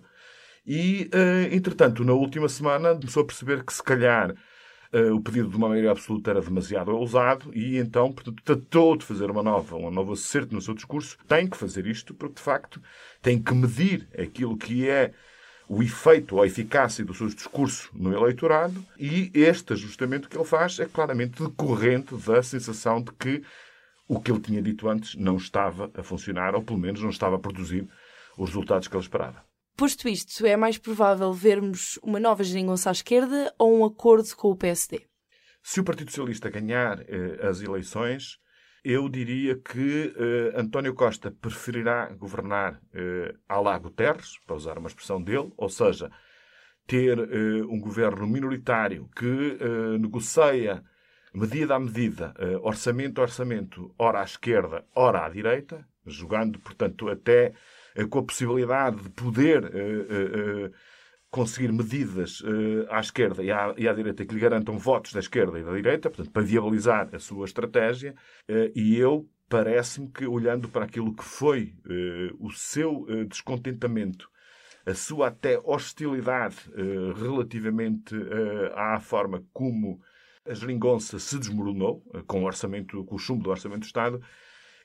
E, 0.66 1.10
entretanto, 1.52 2.02
na 2.04 2.14
última 2.14 2.48
semana, 2.48 2.94
começou 2.94 3.24
a 3.24 3.26
perceber 3.26 3.62
que, 3.62 3.74
se 3.74 3.82
calhar, 3.82 4.34
Uh, 4.92 5.14
o 5.14 5.20
pedido 5.20 5.50
de 5.50 5.56
uma 5.56 5.68
maioria 5.68 5.90
absoluta 5.90 6.30
era 6.30 6.40
demasiado 6.40 6.96
ousado 6.96 7.50
e 7.54 7.76
então, 7.76 8.10
portanto, 8.10 8.42
tratou 8.42 8.96
de 8.96 9.04
fazer 9.04 9.30
uma 9.30 9.42
nova, 9.42 9.76
um 9.76 9.90
novo 9.90 10.14
acerto 10.14 10.54
no 10.54 10.62
seu 10.62 10.72
discurso. 10.72 11.18
Tem 11.28 11.46
que 11.46 11.58
fazer 11.58 11.86
isto 11.86 12.14
porque, 12.14 12.36
de 12.36 12.40
facto, 12.40 12.80
tem 13.20 13.40
que 13.40 13.52
medir 13.52 14.08
aquilo 14.18 14.56
que 14.56 14.88
é 14.88 15.12
o 15.68 15.82
efeito 15.82 16.36
ou 16.36 16.42
a 16.42 16.46
eficácia 16.46 17.04
do 17.04 17.12
seu 17.12 17.26
discurso 17.26 17.90
no 17.92 18.16
eleitorado 18.16 18.82
e 18.98 19.30
este 19.34 19.74
ajustamento 19.74 20.28
que 20.28 20.36
ele 20.36 20.44
faz 20.44 20.80
é 20.80 20.86
claramente 20.86 21.42
decorrente 21.42 22.16
da 22.16 22.42
sensação 22.42 23.02
de 23.02 23.12
que 23.12 23.42
o 24.08 24.18
que 24.18 24.32
ele 24.32 24.40
tinha 24.40 24.62
dito 24.62 24.88
antes 24.88 25.14
não 25.14 25.36
estava 25.36 25.90
a 25.94 26.02
funcionar 26.02 26.54
ou, 26.54 26.62
pelo 26.62 26.78
menos, 26.78 27.02
não 27.02 27.10
estava 27.10 27.36
a 27.36 27.38
produzir 27.38 27.86
os 28.38 28.48
resultados 28.48 28.88
que 28.88 28.96
ele 28.96 29.02
esperava. 29.02 29.47
Posto 29.78 30.08
isto, 30.08 30.44
é 30.44 30.56
mais 30.56 30.76
provável 30.76 31.32
vermos 31.32 32.00
uma 32.02 32.18
nova 32.18 32.42
geringonça 32.42 32.90
à 32.90 32.92
esquerda 32.92 33.54
ou 33.56 33.78
um 33.78 33.84
acordo 33.84 34.34
com 34.34 34.50
o 34.50 34.56
PSD? 34.56 35.02
Se 35.62 35.78
o 35.78 35.84
Partido 35.84 36.10
Socialista 36.10 36.50
ganhar 36.50 37.00
eh, 37.02 37.38
as 37.46 37.62
eleições, 37.62 38.38
eu 38.82 39.08
diria 39.08 39.56
que 39.56 40.12
eh, 40.16 40.60
António 40.60 40.92
Costa 40.94 41.30
preferirá 41.30 42.12
governar 42.12 42.80
eh, 42.92 43.32
à 43.48 43.78
Guterres, 43.78 44.40
para 44.44 44.56
usar 44.56 44.78
uma 44.78 44.88
expressão 44.88 45.22
dele, 45.22 45.52
ou 45.56 45.68
seja, 45.68 46.10
ter 46.84 47.16
eh, 47.16 47.62
um 47.62 47.78
governo 47.78 48.26
minoritário 48.26 49.08
que 49.14 49.58
eh, 49.60 49.96
negocia 49.96 50.82
medida 51.32 51.76
a 51.76 51.78
medida, 51.78 52.34
eh, 52.36 52.58
orçamento 52.62 53.20
a 53.20 53.22
orçamento, 53.22 53.94
ora 53.96 54.22
à 54.22 54.24
esquerda, 54.24 54.84
ora 54.92 55.24
à 55.24 55.28
direita, 55.28 55.86
jogando, 56.04 56.58
portanto, 56.58 57.08
até 57.08 57.54
com 58.06 58.18
a 58.20 58.24
possibilidade 58.24 59.02
de 59.02 59.10
poder 59.10 59.64
eh, 59.64 59.68
eh, 59.74 60.70
conseguir 61.30 61.72
medidas 61.72 62.42
à 62.88 63.00
esquerda 63.00 63.42
e 63.42 63.50
à, 63.50 63.92
direita 63.92 64.24
que 64.24 64.34
lhe 64.34 64.40
garantam 64.40 64.78
votos 64.78 65.12
da 65.12 65.20
esquerda 65.20 65.58
e 65.58 65.62
da 65.62 65.74
direita, 65.74 66.08
portanto, 66.08 66.32
para 66.32 66.42
viabilizar 66.42 67.14
a 67.14 67.18
sua 67.18 67.44
estratégia. 67.44 68.14
e 68.74 68.96
eu 68.96 69.28
parece-me 69.46 70.10
que, 70.10 70.26
olhando 70.26 70.70
para 70.70 70.86
aquilo 70.86 71.14
que 71.14 71.22
foi 71.22 71.74
o 72.38 72.50
seu 72.50 73.04
descontentamento, 73.28 74.26
a 74.86 74.94
sua 74.94 75.28
até 75.28 75.58
hostilidade 75.62 76.56
relativamente 77.14 78.14
à 78.74 78.98
forma 78.98 79.44
como 79.52 80.00
a 80.46 80.54
geringonça 80.54 81.18
se 81.18 81.38
desmoronou, 81.38 82.02
com 82.26 82.42
o 82.42 82.46
orçamento, 82.46 83.04
com 83.04 83.16
o 83.16 83.18
chumbo 83.18 83.44
do 83.44 83.50
orçamento 83.50 83.80
do 83.80 83.86
Estado, 83.86 84.18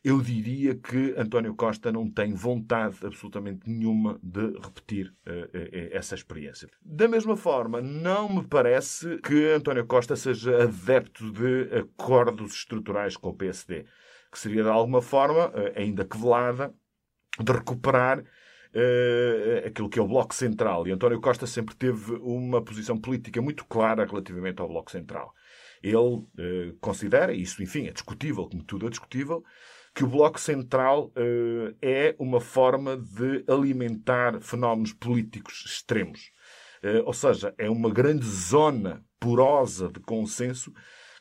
eu 0.04 0.22
diria 0.22 0.76
que 0.76 1.16
António 1.18 1.56
Costa 1.56 1.92
não 1.92 2.10
tem 2.10 2.34
vontade 2.34 2.98
absolutamente 3.04 3.70
nenhuma 3.70 4.20
de 4.22 4.52
repetir 4.60 5.08
uh, 5.26 5.50
essa 5.92 6.14
experiência. 6.14 6.68
Da 6.82 7.08
mesma 7.08 7.38
forma, 7.38 7.82
não 7.82 8.28
me 8.28 8.44
parece 8.44 9.18
que 9.20 9.52
António 9.54 9.86
Costa 9.86 10.16
seja 10.16 10.64
adepto 10.64 11.32
de 11.32 11.70
acordos 11.78 12.54
estruturais 12.54 13.16
com 13.16 13.30
o 13.30 13.34
PSD, 13.34 13.86
que 14.30 14.38
seria 14.38 14.64
de 14.64 14.70
alguma 14.70 15.02
forma, 15.02 15.54
ainda 15.76 16.04
que 16.04 16.18
velada, 16.18 16.74
de 17.40 17.52
recuperar 17.52 18.24
Uh, 18.76 19.68
aquilo 19.68 19.88
que 19.88 20.00
é 20.00 20.02
o 20.02 20.08
Bloco 20.08 20.34
Central. 20.34 20.88
E 20.88 20.92
António 20.92 21.22
Costa 21.22 21.46
sempre 21.46 21.76
teve 21.76 22.14
uma 22.14 22.60
posição 22.60 22.98
política 22.98 23.40
muito 23.40 23.66
clara 23.66 24.04
relativamente 24.04 24.60
ao 24.60 24.68
Bloco 24.68 24.90
Central. 24.90 25.32
Ele 25.84 26.26
considera, 26.82 27.32
e 27.32 27.44
isso, 27.44 27.62
enfim, 27.62 27.86
é 27.86 27.92
discutível, 27.92 28.50
como 28.50 28.64
tudo 28.64 28.88
é 28.88 28.90
discutível, 28.90 29.44
que 29.94 30.04
o 30.04 30.08
Bloco 30.08 30.40
Central 30.40 31.12
uh, 31.16 31.76
é 31.82 32.16
uma 32.18 32.42
forma 32.42 32.98
de 32.98 33.44
alimentar 33.48 34.42
fenómenos 34.42 34.94
políticos 34.94 35.64
extremos. 35.68 36.32
Uh, 36.84 37.06
ou 37.06 37.14
seja, 37.14 37.54
é 37.58 37.70
uma 37.70 37.90
grande 37.90 38.26
zona 38.26 39.06
porosa 39.20 39.90
de 39.90 40.00
consenso 40.00 40.74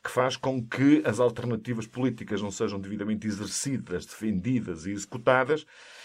que 0.03 0.11
faz 0.11 0.37
com 0.37 0.67
que 0.67 1.01
as 1.05 1.21
alternativas 1.21 1.87
políticas 1.87 2.43
não 2.43 2.51
sejam 2.51 2.81
devidamente 2.81 3.27
exercidas, 3.27 4.05
defendidas 4.05 4.85
e 4.85 4.91
executadas, 4.91 5.65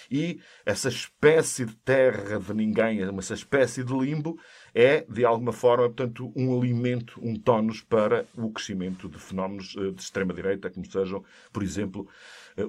e 0.10 0.40
essa 0.66 0.88
espécie 0.88 1.66
de 1.66 1.76
terra 1.78 2.40
de 2.40 2.54
ninguém, 2.54 3.02
essa 3.02 3.34
espécie 3.34 3.84
de 3.84 3.94
limbo, 3.94 4.40
é, 4.74 5.02
de 5.10 5.26
alguma 5.26 5.52
forma, 5.52 5.86
portanto, 5.86 6.32
um 6.36 6.56
alimento, 6.58 7.20
um 7.22 7.36
tónus 7.36 7.82
para 7.82 8.26
o 8.38 8.52
crescimento 8.52 9.10
de 9.10 9.18
fenómenos 9.18 9.76
eh, 9.78 9.92
de 9.92 10.02
extrema-direita, 10.02 10.70
como 10.70 10.86
sejam, 10.86 11.24
por 11.52 11.64
exemplo, 11.64 12.08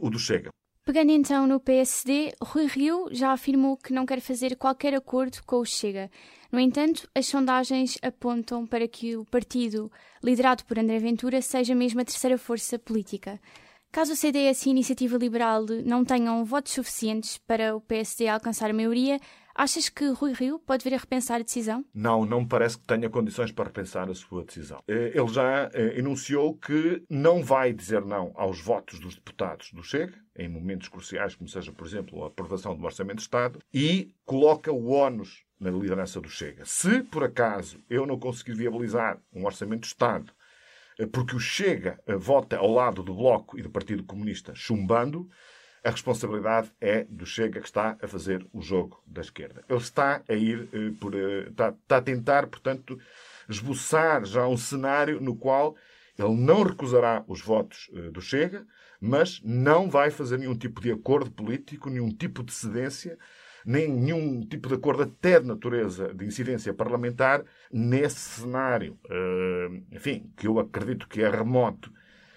o 0.01 0.11
do 0.11 0.19
Chega. 0.19 0.51
Pegando 0.85 1.13
então 1.13 1.47
no 1.47 1.61
PSD, 1.61 2.33
Rui 2.43 2.67
Rio 2.67 3.09
já 3.11 3.33
afirmou 3.33 3.77
que 3.77 3.93
não 3.93 4.07
quer 4.07 4.21
fazer 4.21 4.57
qualquer 4.57 4.95
acordo 4.95 5.39
com 5.45 5.57
o 5.57 5.65
Chega. 5.65 6.11
No 6.51 6.59
entanto, 6.59 7.07
as 7.15 7.27
sondagens 7.27 7.99
apontam 8.01 8.67
para 8.67 8.89
que 8.89 9.15
o 9.15 9.25
partido, 9.27 9.93
liderado 10.25 10.65
por 10.65 10.79
André 10.79 10.99
Ventura, 10.99 11.43
seja 11.43 11.75
mesmo 11.75 12.01
a 12.01 12.05
terceira 12.07 12.39
força 12.39 12.79
política. 12.79 13.39
Caso 13.93 14.15
o 14.15 14.17
CDS 14.17 14.65
e 14.65 14.69
a 14.69 14.73
Iniciativa 14.73 15.19
Liberal 15.19 15.67
não 15.85 16.05
tenham 16.05 16.43
votos 16.45 16.73
suficientes 16.73 17.37
para 17.37 17.77
o 17.77 17.81
PSD 17.83 18.29
alcançar 18.29 18.71
a 18.71 18.75
maioria, 18.75 19.19
Achas 19.59 19.89
que 19.89 20.07
Rui 20.11 20.33
Rio 20.35 20.61
pode 20.61 20.85
vir 20.85 20.95
a 20.95 20.99
repensar 20.99 21.41
a 21.41 21.43
decisão? 21.43 21.85
Não, 21.93 22.25
não 22.25 22.43
me 22.43 22.47
parece 22.47 22.79
que 22.79 22.87
tenha 22.87 23.11
condições 23.11 23.51
para 23.51 23.65
repensar 23.65 24.09
a 24.09 24.15
sua 24.15 24.45
decisão. 24.45 24.81
Eh, 24.87 25.11
ele 25.13 25.27
já 25.27 25.69
eh, 25.75 25.99
enunciou 25.99 26.55
que 26.55 27.03
não 27.11 27.43
vai 27.43 27.73
dizer 27.73 28.05
não 28.05 28.31
aos 28.37 28.61
votos 28.61 29.01
dos 29.01 29.17
deputados 29.17 29.73
do 29.73 29.83
Chega, 29.83 30.15
em 30.37 30.49
momentos 30.49 30.87
cruciais, 30.87 31.35
como 31.35 31.49
seja, 31.49 31.73
por 31.73 31.85
exemplo, 31.85 32.23
a 32.23 32.29
aprovação 32.29 32.77
do 32.77 32.85
Orçamento 32.85 33.17
de 33.17 33.23
Estado, 33.23 33.59
e 33.75 34.15
coloca 34.25 34.71
o 34.71 34.93
ónus 34.93 35.43
na 35.59 35.73
liderança 35.73 36.21
do 36.21 36.29
Chega. 36.29 36.65
Se, 36.65 37.03
por 37.03 37.25
acaso, 37.25 37.83
eu 37.91 38.07
não 38.07 38.17
conseguir 38.17 38.55
viabilizar 38.55 39.21
um 39.35 39.45
Orçamento 39.45 39.81
de 39.81 39.89
Estado 39.89 40.33
eh, 41.01 41.07
porque 41.07 41.35
o 41.35 41.41
Chega 41.41 41.99
vota 42.17 42.59
ao 42.59 42.71
lado 42.71 43.03
do 43.03 43.13
Bloco 43.13 43.59
e 43.59 43.63
do 43.63 43.71
Partido 43.71 44.05
Comunista 44.05 44.55
chumbando, 44.55 45.29
a 45.85 45.91
responsabilidade 45.91 46.71
é 46.81 47.05
do 47.05 47.25
Chega 47.25 47.61
que 47.61 47.67
está 47.67 47.97
a 48.03 48.09
fazer 48.09 48.47
o 48.53 48.61
jogo 48.61 49.03
da 49.07 49.21
esquerda. 49.21 49.65
Ele 49.69 49.79
está 49.79 50.23
a 50.29 50.35
ir 50.35 50.69
eh, 50.73 50.93
por. 51.01 51.15
Eh, 51.15 51.49
está, 51.49 51.71
está, 51.71 51.97
a 51.99 52.03
tentar, 52.03 52.47
portanto, 52.47 52.99
esboçar 53.49 54.25
já 54.25 54.47
um 54.47 54.57
cenário 54.57 55.21
no 55.21 55.37
qual 55.37 55.77
ele 56.19 56.35
não 56.35 56.63
recusará 56.63 57.25
os 57.29 57.41
votos 57.41 57.89
eh, 57.95 58.11
do 58.11 58.21
Chega, 58.21 58.67
mas 59.01 59.41
não 59.45 59.89
vai 59.89 60.11
fazer 60.11 60.39
nenhum 60.39 60.57
tipo 60.57 60.81
de 60.81 60.91
acordo 60.91 61.31
político, 61.31 61.89
nenhum 61.89 62.11
tipo 62.11 62.43
de 62.43 62.53
cedência, 62.53 63.17
nem 63.65 63.89
nenhum 63.89 64.41
tipo 64.41 64.69
de 64.69 64.75
acordo 64.75 65.05
até 65.05 65.39
de 65.39 65.47
natureza 65.47 66.13
de 66.13 66.25
incidência 66.25 66.75
parlamentar 66.75 67.45
nesse 67.71 68.41
cenário. 68.41 68.99
enfim, 69.93 70.33
que 70.37 70.49
eu 70.49 70.59
acredito 70.59 71.07
que 71.07 71.23
é 71.23 71.31
remoto, 71.31 71.93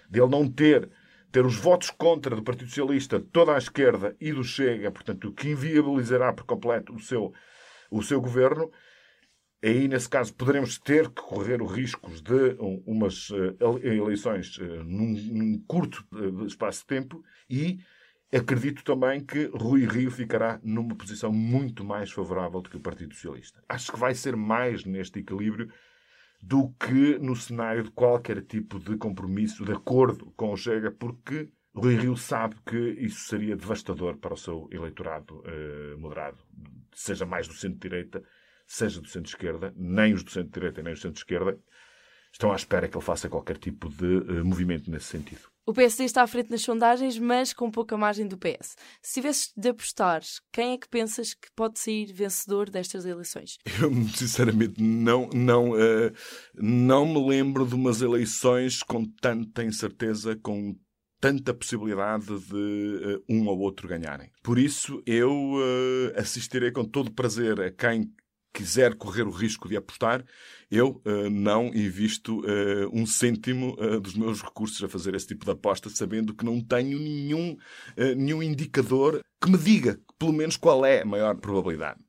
dele 0.08 0.28
não 0.28 0.48
ter 0.48 0.88
ter 1.32 1.46
os 1.46 1.56
votos 1.56 1.90
contra 1.90 2.36
do 2.36 2.42
Partido 2.42 2.68
Socialista, 2.68 3.18
toda 3.18 3.54
a 3.54 3.58
esquerda 3.58 4.14
e 4.20 4.32
do 4.32 4.44
Chega, 4.44 4.90
portanto, 4.90 5.28
o 5.28 5.32
que 5.32 5.48
inviabilizará 5.48 6.30
por 6.32 6.44
completo 6.44 6.94
o 6.94 7.00
seu, 7.00 7.32
o 7.90 8.02
seu 8.02 8.20
governo, 8.20 8.70
aí, 9.64 9.88
nesse 9.88 10.08
caso, 10.08 10.34
poderemos 10.34 10.78
ter 10.78 11.08
que 11.08 11.22
correr 11.22 11.62
os 11.62 11.72
riscos 11.72 12.20
de 12.20 12.56
umas 12.84 13.30
eh, 13.30 13.94
eleições 13.96 14.58
eh, 14.60 14.82
num, 14.84 15.12
num 15.12 15.64
curto 15.66 16.04
eh, 16.14 16.44
espaço 16.44 16.80
de 16.80 16.86
tempo 16.86 17.24
e 17.48 17.78
acredito 18.30 18.84
também 18.84 19.24
que 19.24 19.46
Rui 19.54 19.86
Rio 19.86 20.10
ficará 20.10 20.60
numa 20.62 20.94
posição 20.94 21.32
muito 21.32 21.82
mais 21.82 22.10
favorável 22.10 22.60
do 22.60 22.68
que 22.68 22.76
o 22.76 22.80
Partido 22.80 23.14
Socialista. 23.14 23.62
Acho 23.68 23.92
que 23.92 23.98
vai 23.98 24.14
ser 24.14 24.36
mais 24.36 24.84
neste 24.84 25.20
equilíbrio 25.20 25.72
do 26.42 26.70
que 26.72 27.18
no 27.20 27.36
cenário 27.36 27.84
de 27.84 27.90
qualquer 27.92 28.42
tipo 28.42 28.80
de 28.80 28.96
compromisso, 28.96 29.64
de 29.64 29.72
acordo 29.72 30.32
com 30.36 30.52
o 30.52 30.56
Chega, 30.56 30.90
porque 30.90 31.48
Rui 31.72 31.96
Rio 31.96 32.16
sabe 32.16 32.56
que 32.66 32.76
isso 32.76 33.28
seria 33.28 33.56
devastador 33.56 34.18
para 34.18 34.34
o 34.34 34.36
seu 34.36 34.68
eleitorado 34.72 35.42
eh, 35.46 35.94
moderado, 35.96 36.44
seja 36.92 37.24
mais 37.24 37.46
do 37.46 37.54
centro-direita, 37.54 38.22
seja 38.66 39.00
do 39.00 39.08
centro-esquerda, 39.08 39.72
nem 39.76 40.12
os 40.12 40.24
do 40.24 40.30
centro-direita 40.30 40.82
nem 40.82 40.92
os 40.92 40.98
do 40.98 41.02
centro-esquerda 41.02 41.58
estão 42.32 42.52
à 42.52 42.56
espera 42.56 42.88
que 42.88 42.96
ele 42.96 43.04
faça 43.04 43.28
qualquer 43.28 43.58
tipo 43.58 43.88
de 43.88 44.04
uh, 44.04 44.44
movimento 44.44 44.90
nesse 44.90 45.06
sentido. 45.06 45.52
O 45.64 45.72
PSD 45.72 46.04
está 46.04 46.22
à 46.22 46.26
frente 46.26 46.50
nas 46.50 46.62
sondagens, 46.62 47.16
mas 47.18 47.52
com 47.52 47.70
pouca 47.70 47.96
margem 47.96 48.26
do 48.26 48.36
PS. 48.36 48.74
Se 49.00 49.14
tivesses 49.14 49.52
de 49.56 49.68
apostar, 49.68 50.20
quem 50.52 50.72
é 50.72 50.78
que 50.78 50.88
pensas 50.88 51.34
que 51.34 51.48
pode 51.54 51.78
sair 51.78 52.12
vencedor 52.12 52.68
destas 52.68 53.06
eleições? 53.06 53.58
Eu, 53.80 53.92
sinceramente, 54.08 54.82
não, 54.82 55.28
não, 55.32 55.70
uh, 55.70 56.12
não 56.54 57.06
me 57.06 57.28
lembro 57.28 57.64
de 57.64 57.76
umas 57.76 58.02
eleições 58.02 58.82
com 58.82 59.04
tanta 59.04 59.62
incerteza, 59.62 60.34
com 60.34 60.74
tanta 61.20 61.54
possibilidade 61.54 62.26
de 62.26 62.56
uh, 62.56 63.24
um 63.28 63.46
ou 63.46 63.60
outro 63.60 63.86
ganharem. 63.86 64.32
Por 64.42 64.58
isso, 64.58 65.00
eu 65.06 65.30
uh, 65.30 66.18
assistirei 66.20 66.72
com 66.72 66.84
todo 66.84 67.12
prazer 67.12 67.60
a 67.60 67.70
quem 67.70 68.12
quiser 68.52 68.94
correr 68.94 69.22
o 69.22 69.30
risco 69.30 69.68
de 69.68 69.76
apostar, 69.76 70.24
eu 70.70 71.00
uh, 71.04 71.30
não 71.30 71.66
invisto 71.68 72.40
uh, 72.40 72.90
um 72.92 73.06
cêntimo 73.06 73.76
uh, 73.80 74.00
dos 74.00 74.14
meus 74.14 74.42
recursos 74.42 74.82
a 74.82 74.88
fazer 74.88 75.14
esse 75.14 75.26
tipo 75.26 75.44
de 75.44 75.50
aposta, 75.50 75.88
sabendo 75.90 76.34
que 76.34 76.44
não 76.44 76.60
tenho 76.60 76.98
nenhum, 76.98 77.56
nenhum 78.16 78.42
indicador 78.42 79.20
que 79.40 79.50
me 79.50 79.58
diga, 79.58 79.98
pelo 80.18 80.32
menos, 80.32 80.56
qual 80.56 80.84
é 80.84 81.02
a 81.02 81.04
maior 81.04 81.36
probabilidade. 81.36 82.00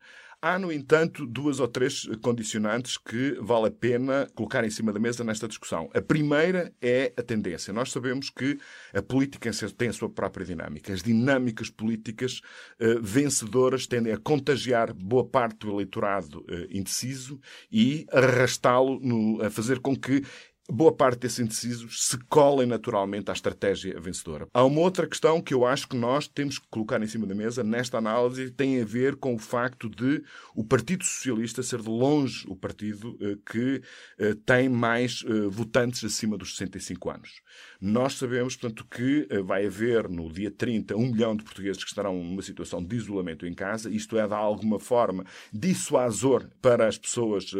Há, 0.45 0.59
no 0.59 0.73
entanto, 0.73 1.25
duas 1.25 1.61
ou 1.61 1.69
três 1.69 2.05
condicionantes 2.21 2.97
que 2.97 3.37
vale 3.39 3.67
a 3.67 3.71
pena 3.71 4.27
colocar 4.35 4.65
em 4.65 4.69
cima 4.69 4.91
da 4.91 4.99
mesa 4.99 5.23
nesta 5.23 5.47
discussão. 5.47 5.89
A 5.93 6.01
primeira 6.01 6.69
é 6.81 7.13
a 7.15 7.23
tendência. 7.23 7.71
Nós 7.71 7.93
sabemos 7.93 8.29
que 8.29 8.59
a 8.93 9.01
política 9.01 9.49
tem 9.77 9.87
a 9.87 9.93
sua 9.93 10.09
própria 10.09 10.45
dinâmica. 10.45 10.91
As 10.91 11.01
dinâmicas 11.01 11.69
políticas 11.69 12.41
uh, 12.77 13.01
vencedoras 13.01 13.87
tendem 13.87 14.11
a 14.11 14.17
contagiar 14.17 14.93
boa 14.93 15.25
parte 15.25 15.59
do 15.59 15.71
eleitorado 15.71 16.39
uh, 16.39 16.67
indeciso 16.69 17.39
e 17.71 18.05
arrastá-lo 18.11 18.99
a 19.41 19.49
fazer 19.49 19.79
com 19.79 19.95
que 19.95 20.23
boa 20.69 20.95
parte 20.95 21.19
desses 21.19 21.39
indecisos 21.39 22.07
se 22.07 22.17
colem 22.29 22.67
naturalmente 22.67 23.29
à 23.29 23.33
estratégia 23.33 23.99
vencedora. 23.99 24.47
Há 24.53 24.63
uma 24.63 24.79
outra 24.79 25.07
questão 25.07 25.41
que 25.41 25.53
eu 25.53 25.65
acho 25.65 25.87
que 25.87 25.95
nós 25.95 26.27
temos 26.27 26.57
que 26.57 26.67
colocar 26.69 27.01
em 27.01 27.07
cima 27.07 27.27
da 27.27 27.35
mesa 27.35 27.63
nesta 27.63 27.97
análise 27.97 28.51
tem 28.51 28.81
a 28.81 28.85
ver 28.85 29.15
com 29.17 29.35
o 29.35 29.39
facto 29.39 29.89
de 29.89 30.23
o 30.55 30.63
Partido 30.63 31.03
Socialista 31.03 31.61
ser 31.61 31.81
de 31.81 31.89
longe 31.89 32.45
o 32.47 32.55
partido 32.55 33.17
eh, 33.19 33.37
que 33.45 33.81
eh, 34.17 34.35
tem 34.45 34.69
mais 34.69 35.23
eh, 35.27 35.47
votantes 35.49 36.03
acima 36.03 36.37
dos 36.37 36.55
65 36.55 37.09
anos. 37.09 37.41
Nós 37.85 38.13
sabemos, 38.13 38.55
portanto, 38.55 38.87
que 38.89 39.27
vai 39.43 39.65
haver 39.65 40.07
no 40.07 40.31
dia 40.31 40.49
30 40.49 40.95
um 40.95 41.11
milhão 41.11 41.35
de 41.35 41.43
portugueses 41.43 41.83
que 41.83 41.89
estarão 41.89 42.15
numa 42.15 42.41
situação 42.41 42.81
de 42.81 42.95
isolamento 42.95 43.45
em 43.45 43.53
casa. 43.53 43.89
Isto 43.89 44.17
é, 44.17 44.25
de 44.25 44.33
alguma 44.33 44.79
forma, 44.79 45.25
dissuasor 45.51 46.47
para 46.61 46.87
as 46.87 46.97
pessoas 46.97 47.51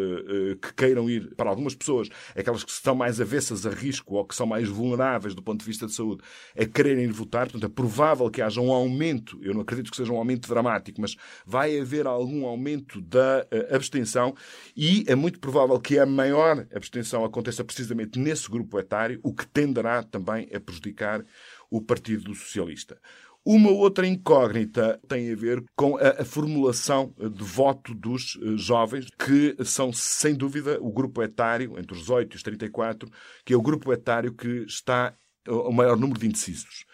que 0.61 0.73
queiram 0.77 1.09
ir, 1.09 1.35
para 1.35 1.49
algumas 1.49 1.75
pessoas, 1.75 2.07
aquelas 2.33 2.63
que 2.63 2.71
estão 2.71 2.95
mais 2.95 3.19
avessas 3.19 3.65
a 3.65 3.69
risco 3.69 4.15
ou 4.15 4.23
que 4.23 4.33
são 4.33 4.47
mais 4.47 4.69
vulneráveis 4.69 5.35
do 5.35 5.43
ponto 5.43 5.59
de 5.59 5.65
vista 5.65 5.87
de 5.87 5.91
saúde 5.91 6.23
a 6.57 6.65
quererem 6.65 7.03
ir 7.03 7.11
votar. 7.11 7.47
Portanto, 7.49 7.69
é 7.69 7.75
provável 7.75 8.29
que 8.31 8.41
haja 8.41 8.61
um 8.61 8.71
aumento, 8.71 9.37
eu 9.41 9.53
não 9.53 9.59
acredito 9.59 9.91
que 9.91 9.97
seja 9.97 10.13
um 10.13 10.17
aumento 10.17 10.47
dramático, 10.47 11.01
mas 11.01 11.17
vai 11.45 11.77
haver 11.77 12.07
algum 12.07 12.45
aumento 12.45 13.01
da 13.01 13.45
abstenção 13.69 14.33
e 14.73 15.03
é 15.05 15.15
muito 15.15 15.37
provável 15.37 15.77
que 15.81 15.99
a 15.99 16.05
maior 16.05 16.65
abstenção 16.73 17.25
aconteça 17.25 17.61
precisamente 17.61 18.17
nesse 18.17 18.49
grupo 18.49 18.79
etário, 18.79 19.19
o 19.21 19.33
que 19.33 19.45
tenderá 19.45 20.01
também 20.13 20.47
a 20.53 20.59
prejudicar 20.59 21.25
o 21.71 21.81
Partido 21.81 22.35
Socialista. 22.35 22.99
Uma 23.43 23.71
outra 23.71 24.07
incógnita 24.07 25.01
tem 25.05 25.29
a 25.29 25.35
ver 25.35 25.65
com 25.75 25.97
a, 25.97 26.21
a, 26.21 26.25
formulação 26.25 27.13
de 27.17 27.43
voto 27.43 27.93
dos 27.93 28.35
uh, 28.35 28.57
jovens, 28.57 29.07
que 29.19 29.57
são, 29.65 29.91
sem 29.91 30.33
dúvida, 30.33 30.77
o 30.79 30.89
grupo 30.89 31.21
etário, 31.21 31.77
entre 31.77 31.93
os 31.93 32.03
18 32.03 32.33
e 32.33 32.37
os 32.37 32.43
34, 32.43 33.09
que 33.43 33.53
é 33.53 33.57
o 33.57 33.61
grupo 33.61 33.91
etário 33.91 34.33
que 34.33 34.63
está 34.65 35.13
o 35.47 35.71
maior 35.71 35.97
número 35.97 36.19
de 36.19 36.27
indecisos. 36.27 36.85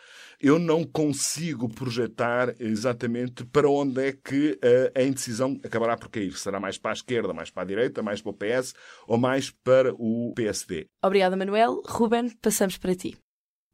Eu 0.42 0.58
não 0.58 0.86
consigo 0.86 1.68
projetar 1.68 2.56
exatamente 2.62 3.44
para 3.44 3.70
onde 3.70 4.02
é 4.02 4.14
que 4.14 4.58
a, 4.96 5.00
a 5.02 5.04
indecisão 5.04 5.60
acabará 5.66 5.98
por 5.98 6.10
cair. 6.10 6.32
Será 6.38 6.62
mais 6.62 6.78
para 6.78 6.92
a 6.92 6.94
esquerda, 6.94 7.34
mais 7.34 7.50
para 7.50 7.64
a 7.64 7.66
direita, 7.66 8.02
mais 8.02 8.22
para 8.22 8.30
o 8.30 8.34
PS 8.34 8.74
ou 9.06 9.18
mais 9.18 9.52
para 9.52 9.94
o 9.96 10.32
PSD. 10.34 10.88
Obrigada, 11.04 11.36
Manuel. 11.36 11.82
Ruben, 11.86 12.30
passamos 12.42 12.78
para 12.78 12.96
ti. 12.96 13.18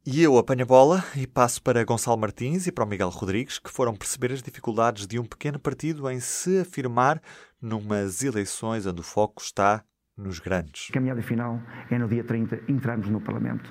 E 0.04 0.22
eu 0.22 0.38
apanho 0.38 0.62
a 0.62 0.66
bola 0.66 1.04
e 1.16 1.26
passo 1.26 1.62
para 1.62 1.84
Gonçalo 1.84 2.16
Martins 2.16 2.66
e 2.66 2.72
para 2.72 2.84
o 2.84 2.88
Miguel 2.88 3.10
Rodrigues, 3.10 3.58
que 3.58 3.70
foram 3.70 3.94
perceber 3.94 4.32
as 4.32 4.42
dificuldades 4.42 5.06
de 5.06 5.18
um 5.18 5.24
pequeno 5.24 5.58
partido 5.58 6.08
em 6.10 6.18
se 6.20 6.60
afirmar 6.60 7.22
numas 7.60 8.22
eleições 8.22 8.86
onde 8.86 9.00
o 9.00 9.04
foco 9.04 9.40
está 9.40 9.84
nos 10.16 10.38
grandes. 10.38 10.88
A 10.90 10.94
caminhada 10.94 11.22
final 11.22 11.60
é 11.90 11.98
no 11.98 12.08
dia 12.08 12.24
30 12.24 12.62
entrarmos 12.68 13.08
no 13.08 13.20
Parlamento. 13.20 13.68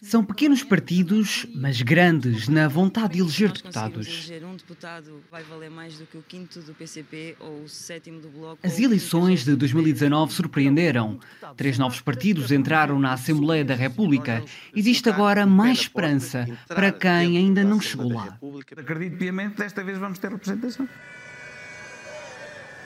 São 0.00 0.24
pequenos 0.24 0.62
partidos, 0.62 1.46
mas 1.54 1.82
grandes 1.82 2.48
na 2.48 2.66
vontade 2.66 3.14
de 3.14 3.20
eleger 3.20 3.52
deputados. 3.52 4.30
Um 4.42 4.56
deputado 4.56 5.22
vai 5.30 5.42
valer 5.42 5.70
mais 5.70 5.98
do 5.98 6.06
que 6.06 6.16
o 6.16 6.22
quinto 6.22 6.60
do 6.60 6.72
PCP 6.72 7.36
ou 7.38 7.64
o 7.64 7.68
sétimo 7.68 8.20
do 8.20 8.28
Bloco. 8.30 8.58
As 8.62 8.78
eleições 8.78 9.44
de 9.44 9.54
2019 9.54 10.32
surpreenderam. 10.32 11.18
Três 11.56 11.78
novos 11.78 12.00
partidos 12.00 12.50
entraram 12.50 12.98
na 12.98 13.12
Assembleia 13.12 13.64
da 13.64 13.74
República. 13.74 14.42
Existe 14.74 15.10
agora 15.10 15.44
mais 15.44 15.80
esperança 15.80 16.46
para 16.68 16.90
quem 16.90 17.36
ainda 17.36 17.62
não 17.62 17.80
chegou 17.80 18.12
lá. 18.12 18.38
Acredito 18.76 19.18
piamente, 19.18 19.56
desta 19.56 19.84
vez 19.84 19.98
vamos 19.98 20.18
ter 20.18 20.30
representação. 20.30 20.88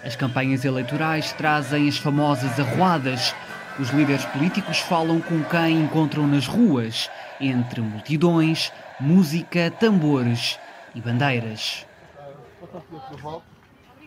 As 0.06 0.14
campanhas 0.14 0.64
eleitorais 0.64 1.32
trazem 1.32 1.88
as 1.88 1.98
famosas 1.98 2.60
arruadas. 2.60 3.34
Os 3.76 3.90
líderes 3.90 4.24
políticos 4.26 4.78
falam 4.78 5.20
com 5.20 5.42
quem 5.42 5.82
encontram 5.82 6.28
nas 6.28 6.46
ruas, 6.46 7.10
entre 7.40 7.80
multidões, 7.80 8.72
música, 9.00 9.68
tambores 9.68 10.60
e 10.94 11.00
bandeiras. 11.00 11.84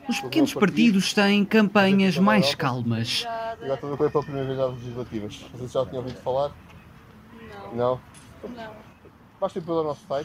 Os 0.08 0.22
pequenos 0.22 0.53
partidos 0.53 1.13
têm 1.13 1.44
campanhas 1.44 2.18
mais 2.18 2.56
calmas. 2.56 3.27
Já 3.62 3.74
estou 3.74 3.94
a 3.94 3.98
correr 3.98 4.10
pela 4.10 4.24
primeira 4.24 4.48
vez 4.48 4.60
às 4.60 4.74
legislativas. 4.75 5.46
Vocês 5.51 5.72
já 5.74 5.86
tinham 5.86 6.01
ouvido 6.01 6.22
falar? 6.22 6.51
Não. 7.74 8.00
Não? 8.56 8.88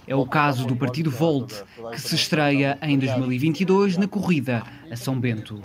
É 0.07 0.15
o 0.15 0.27
caso 0.27 0.67
do 0.67 0.77
Partido 0.77 1.11
Volt, 1.11 1.53
que 1.93 2.01
se 2.01 2.15
estreia 2.15 2.79
em 2.83 2.99
2022 2.99 3.97
na 3.97 4.09
corrida 4.09 4.63
a 4.91 4.97
São 4.97 5.19
Bento. 5.19 5.63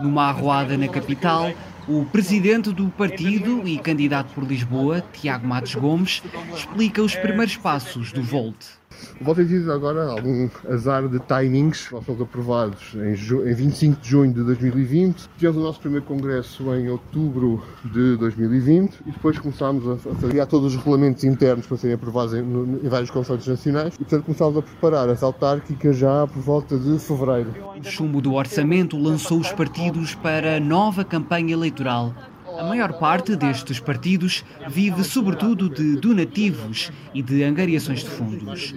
Numa 0.00 0.28
arruada 0.28 0.76
na 0.76 0.88
capital, 0.88 1.52
o 1.86 2.04
presidente 2.06 2.72
do 2.72 2.88
partido 2.88 3.66
e 3.66 3.78
candidato 3.78 4.34
por 4.34 4.44
Lisboa, 4.44 5.04
Tiago 5.12 5.46
Matos 5.46 5.74
Gomes, 5.74 6.22
explica 6.54 7.02
os 7.02 7.14
primeiros 7.14 7.56
passos 7.56 8.12
do 8.12 8.22
Volt. 8.22 8.56
Tem 9.34 9.46
tido 9.46 9.72
agora 9.72 10.10
algum 10.10 10.48
azar 10.68 11.08
de 11.08 11.18
timings. 11.20 11.86
Fomos 11.86 12.20
aprovados 12.20 12.94
em, 12.94 13.50
em 13.50 13.54
25 13.54 14.00
de 14.00 14.08
junho 14.08 14.32
de 14.32 14.42
2020. 14.42 15.28
Tivemos 15.36 15.60
o 15.60 15.64
nosso 15.64 15.80
primeiro 15.80 16.04
congresso 16.04 16.74
em 16.74 16.88
outubro 16.88 17.62
de 17.84 18.16
2020 18.16 19.00
e 19.06 19.10
depois 19.10 19.38
começámos 19.38 20.06
a, 20.06 20.10
a 20.10 20.28
criar 20.28 20.46
todos 20.46 20.74
os 20.74 20.78
regulamentos 20.78 21.24
internos 21.24 21.66
para 21.66 21.76
serem 21.76 21.94
aprovados 21.94 22.34
em, 22.34 22.40
em 22.40 22.88
vários 22.88 23.10
conselhos 23.10 23.46
nacionais 23.46 23.94
e, 23.94 23.98
portanto, 23.98 24.24
começámos 24.24 24.56
a 24.58 24.62
preparar 24.62 25.08
as 25.08 25.22
autárquicas 25.22 25.96
já 25.96 26.26
por 26.26 26.42
volta 26.42 26.78
de 26.78 26.98
fevereiro. 26.98 27.52
O 27.76 27.84
chumbo 27.84 28.20
do 28.20 28.34
orçamento 28.34 28.96
lançou 28.96 29.38
os 29.38 29.52
partidos 29.52 30.14
para 30.14 30.56
a 30.56 30.60
nova 30.60 31.04
campanha 31.04 31.52
eleitoral 31.52 32.14
a 32.58 32.64
maior 32.64 32.92
parte 32.94 33.36
destes 33.36 33.80
partidos 33.80 34.44
vive 34.68 35.02
sobretudo 35.04 35.68
de 35.68 35.96
donativos 35.96 36.90
e 37.12 37.22
de 37.22 37.42
angariações 37.42 38.00
de 38.00 38.10
fundos. 38.10 38.74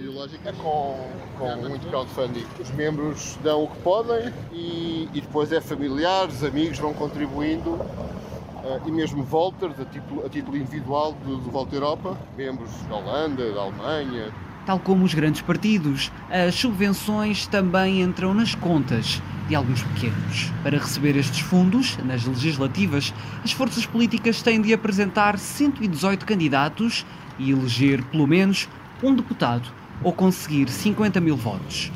Com, 0.62 1.08
com 1.38 1.68
muito 1.68 1.86
crowdfunding. 1.88 2.44
Os 2.60 2.70
membros 2.70 3.38
dão 3.42 3.64
o 3.64 3.68
que 3.68 3.78
podem 3.78 4.32
e, 4.52 5.08
e 5.12 5.20
depois 5.20 5.52
é 5.52 5.60
familiares, 5.60 6.42
amigos 6.42 6.78
vão 6.78 6.92
contribuindo 6.94 7.70
uh, 7.70 8.80
e 8.86 8.90
mesmo 8.90 9.22
volters 9.22 9.78
a 9.80 9.84
título, 9.84 10.26
a 10.26 10.28
título 10.28 10.56
individual 10.56 11.12
do, 11.24 11.36
do 11.36 11.50
Volta 11.50 11.74
Europa, 11.74 12.18
membros 12.36 12.70
da 12.88 12.96
Holanda, 12.96 13.52
da 13.52 13.60
Alemanha, 13.60 14.32
Tal 14.68 14.78
como 14.78 15.02
os 15.02 15.14
grandes 15.14 15.40
partidos, 15.40 16.12
as 16.28 16.54
subvenções 16.54 17.46
também 17.46 18.02
entram 18.02 18.34
nas 18.34 18.54
contas 18.54 19.22
de 19.48 19.54
alguns 19.54 19.82
pequenos. 19.82 20.52
Para 20.62 20.78
receber 20.78 21.16
estes 21.16 21.40
fundos, 21.40 21.96
nas 22.04 22.24
legislativas, 22.24 23.14
as 23.42 23.52
forças 23.52 23.86
políticas 23.86 24.42
têm 24.42 24.60
de 24.60 24.72
apresentar 24.72 25.38
118 25.38 26.26
candidatos 26.26 27.06
e 27.38 27.50
eleger 27.50 28.02
pelo 28.04 28.26
menos 28.26 28.68
um 29.02 29.14
deputado 29.14 29.68
ou 30.02 30.12
conseguir 30.12 30.68
50 30.68 31.20
mil 31.20 31.36
votos. 31.36 31.90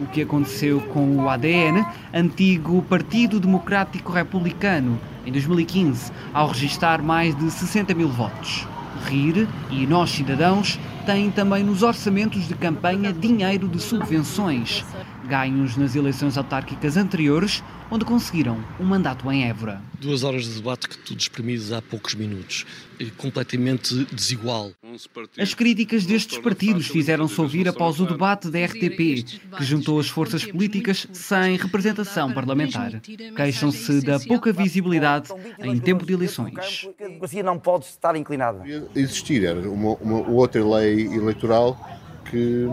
O 0.00 0.06
que 0.06 0.22
aconteceu 0.22 0.80
com 0.80 1.16
o 1.16 1.28
ADN, 1.28 1.84
antigo 2.12 2.82
Partido 2.82 3.38
Democrático 3.38 4.10
Republicano, 4.10 4.98
em 5.26 5.32
2015, 5.32 6.10
ao 6.32 6.48
registrar 6.48 7.02
mais 7.02 7.36
de 7.36 7.50
60 7.50 7.94
mil 7.94 8.08
votos. 8.08 8.66
RIR 9.06 9.48
e 9.70 9.86
Nós 9.86 10.10
Cidadãos 10.10 10.78
têm 11.06 11.30
também 11.30 11.64
nos 11.64 11.82
orçamentos 11.82 12.46
de 12.46 12.54
campanha 12.54 13.12
dinheiro 13.12 13.68
de 13.68 13.80
subvenções, 13.80 14.84
ganhos 15.26 15.76
nas 15.76 15.94
eleições 15.94 16.36
autárquicas 16.36 16.96
anteriores, 16.96 17.62
onde 17.90 18.04
conseguiram 18.04 18.62
um 18.78 18.84
mandato 18.84 19.30
em 19.30 19.44
Évora. 19.44 19.80
Duas 20.00 20.22
horas 20.22 20.44
de 20.44 20.54
debate 20.54 20.88
que 20.88 20.98
tu 20.98 21.14
exprimidos 21.14 21.72
há 21.72 21.82
poucos 21.82 22.14
minutos, 22.14 22.66
completamente 23.16 24.06
desigual. 24.12 24.70
As 25.38 25.54
críticas 25.54 26.04
destes 26.04 26.38
partidos 26.38 26.86
fizeram-se 26.86 27.40
ouvir 27.40 27.68
após 27.68 28.00
o 28.00 28.06
debate 28.06 28.50
da 28.50 28.64
RTP, 28.64 29.24
que 29.56 29.64
juntou 29.64 29.98
as 30.00 30.08
forças 30.08 30.44
políticas 30.44 31.06
sem 31.12 31.56
representação 31.56 32.32
parlamentar. 32.32 33.00
Queixam-se 33.36 34.00
da 34.02 34.18
pouca 34.20 34.52
visibilidade 34.52 35.30
em 35.62 35.78
tempo 35.78 36.04
de 36.04 36.12
eleições. 36.12 36.88
A 36.98 37.04
democracia 37.04 37.42
não 37.42 37.58
pode 37.58 37.84
estar 37.86 38.16
inclinada. 38.16 38.62
Existir 38.94 39.46
uma, 39.66 39.94
uma 39.94 40.28
outra 40.28 40.64
lei 40.64 41.06
eleitoral 41.06 41.78
que 42.24 42.66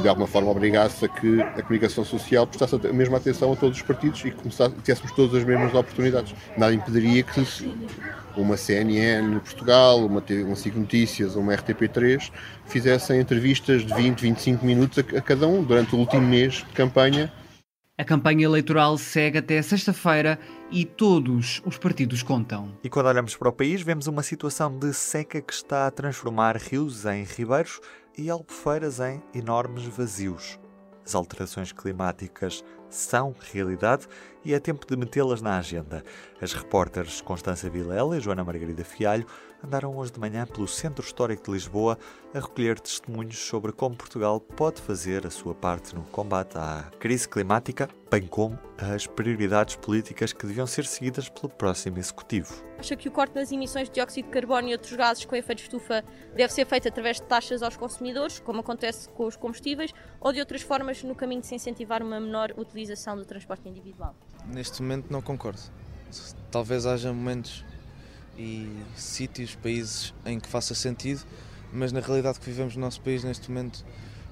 de 0.00 0.08
alguma 0.08 0.26
forma 0.26 0.50
obrigasse 0.50 1.04
a 1.04 1.08
que 1.08 1.40
a 1.40 1.62
comunicação 1.62 2.04
social 2.04 2.46
prestasse 2.46 2.74
a 2.86 2.92
mesma 2.92 3.16
atenção 3.16 3.52
a 3.52 3.56
todos 3.56 3.78
os 3.78 3.82
partidos 3.82 4.24
e 4.24 4.30
que 4.30 4.48
tivéssemos 4.82 5.12
todas 5.12 5.34
as 5.34 5.44
mesmas 5.44 5.74
oportunidades. 5.74 6.34
Nada 6.56 6.74
impediria 6.74 7.22
que 7.22 7.40
uma 8.36 8.56
CNN 8.56 9.38
Portugal, 9.40 10.04
uma, 10.04 10.22
uma 10.44 10.56
SIC 10.56 10.74
Notícias, 10.76 11.36
uma 11.36 11.54
RTP3 11.54 12.30
fizessem 12.66 13.20
entrevistas 13.20 13.84
de 13.84 13.94
20, 13.94 14.20
25 14.20 14.64
minutos 14.64 14.98
a, 14.98 15.18
a 15.18 15.20
cada 15.20 15.46
um 15.46 15.62
durante 15.62 15.94
o 15.94 15.98
último 15.98 16.22
mês 16.22 16.54
de 16.54 16.72
campanha. 16.74 17.32
A 17.98 18.04
campanha 18.04 18.46
eleitoral 18.46 18.96
segue 18.96 19.38
até 19.38 19.60
sexta-feira 19.60 20.38
e 20.70 20.84
todos 20.84 21.60
os 21.64 21.76
partidos 21.76 22.22
contam. 22.22 22.76
E 22.82 22.88
quando 22.88 23.06
olhamos 23.06 23.36
para 23.36 23.50
o 23.50 23.52
país, 23.52 23.82
vemos 23.82 24.06
uma 24.06 24.22
situação 24.22 24.76
de 24.76 24.94
seca 24.94 25.40
que 25.40 25.52
está 25.52 25.86
a 25.86 25.90
transformar 25.90 26.56
rios 26.56 27.04
em 27.04 27.22
ribeiros 27.22 27.80
e 28.16 28.30
albufeiras 28.30 29.00
em 29.00 29.22
enormes 29.34 29.84
vazios. 29.84 30.58
As 31.04 31.14
alterações 31.14 31.72
climáticas 31.72 32.64
são 32.88 33.34
realidade 33.52 34.06
e 34.44 34.54
é 34.54 34.60
tempo 34.60 34.86
de 34.86 34.96
metê-las 34.96 35.42
na 35.42 35.58
agenda. 35.58 36.04
As 36.40 36.52
repórteres 36.52 37.20
Constança 37.20 37.68
Vilela 37.68 38.16
e 38.16 38.20
Joana 38.20 38.44
Margarida 38.44 38.84
Fialho 38.84 39.26
andaram 39.64 39.96
hoje 39.96 40.12
de 40.12 40.20
manhã 40.20 40.46
pelo 40.46 40.66
Centro 40.66 41.04
Histórico 41.04 41.44
de 41.44 41.52
Lisboa 41.52 41.98
a 42.34 42.40
recolher 42.40 42.80
testemunhos 42.80 43.38
sobre 43.38 43.72
como 43.72 43.96
Portugal 43.96 44.40
pode 44.40 44.80
fazer 44.80 45.26
a 45.26 45.30
sua 45.30 45.54
parte 45.54 45.94
no 45.94 46.02
combate 46.04 46.56
à 46.56 46.90
crise 46.98 47.28
climática, 47.28 47.88
bem 48.10 48.26
como 48.26 48.58
as 48.76 49.06
prioridades 49.06 49.76
políticas 49.76 50.32
que 50.32 50.46
deviam 50.46 50.66
ser 50.66 50.84
seguidas 50.84 51.28
pelo 51.28 51.48
próximo 51.48 51.98
Executivo. 51.98 52.52
Acha 52.78 52.96
que 52.96 53.08
o 53.08 53.12
corte 53.12 53.34
das 53.34 53.52
emissões 53.52 53.88
de 53.88 53.94
dióxido 53.94 54.26
de 54.26 54.32
carbono 54.32 54.68
e 54.68 54.72
outros 54.72 54.92
gases 54.92 55.24
com 55.24 55.36
efeito 55.36 55.58
de 55.58 55.64
estufa 55.64 56.04
deve 56.34 56.52
ser 56.52 56.66
feito 56.66 56.88
através 56.88 57.18
de 57.18 57.22
taxas 57.22 57.62
aos 57.62 57.76
consumidores, 57.76 58.40
como 58.40 58.60
acontece 58.60 59.08
com 59.10 59.26
os 59.26 59.36
combustíveis, 59.36 59.92
ou 60.20 60.32
de 60.32 60.40
outras 60.40 60.62
formas 60.62 61.02
no 61.04 61.14
caminho 61.14 61.40
de 61.40 61.46
se 61.46 61.54
incentivar 61.54 62.02
uma 62.02 62.18
menor 62.18 62.52
utilização 62.56 63.16
do 63.16 63.24
transporte 63.24 63.68
individual? 63.68 64.14
Neste 64.46 64.82
momento 64.82 65.10
não 65.10 65.22
concordo. 65.22 65.60
Talvez 66.50 66.84
haja 66.84 67.12
momentos 67.12 67.64
e 68.36 68.68
sítios, 68.96 69.54
países 69.54 70.14
em 70.24 70.40
que 70.40 70.48
faça 70.48 70.74
sentido, 70.74 71.22
mas 71.72 71.92
na 71.92 72.00
realidade 72.00 72.38
que 72.38 72.46
vivemos 72.46 72.76
no 72.76 72.80
nosso 72.80 73.00
país 73.00 73.24
neste 73.24 73.50
momento, 73.50 73.84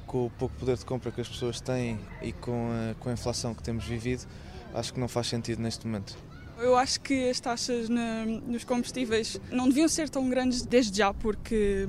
com 0.06 0.26
o 0.26 0.30
pouco 0.30 0.54
poder 0.56 0.76
de 0.76 0.84
compra 0.84 1.10
que 1.10 1.20
as 1.20 1.28
pessoas 1.28 1.60
têm 1.60 1.98
e 2.20 2.32
com 2.32 2.70
a, 2.70 2.94
com 2.94 3.08
a 3.08 3.12
inflação 3.12 3.54
que 3.54 3.62
temos 3.62 3.84
vivido, 3.84 4.26
acho 4.74 4.92
que 4.92 5.00
não 5.00 5.08
faz 5.08 5.28
sentido 5.28 5.62
neste 5.62 5.86
momento. 5.86 6.16
Eu 6.58 6.76
acho 6.76 7.00
que 7.00 7.30
as 7.30 7.40
taxas 7.40 7.88
na, 7.88 8.24
nos 8.26 8.64
combustíveis 8.64 9.40
não 9.50 9.68
deviam 9.68 9.88
ser 9.88 10.10
tão 10.10 10.28
grandes 10.28 10.62
desde 10.62 10.98
já, 10.98 11.14
porque 11.14 11.88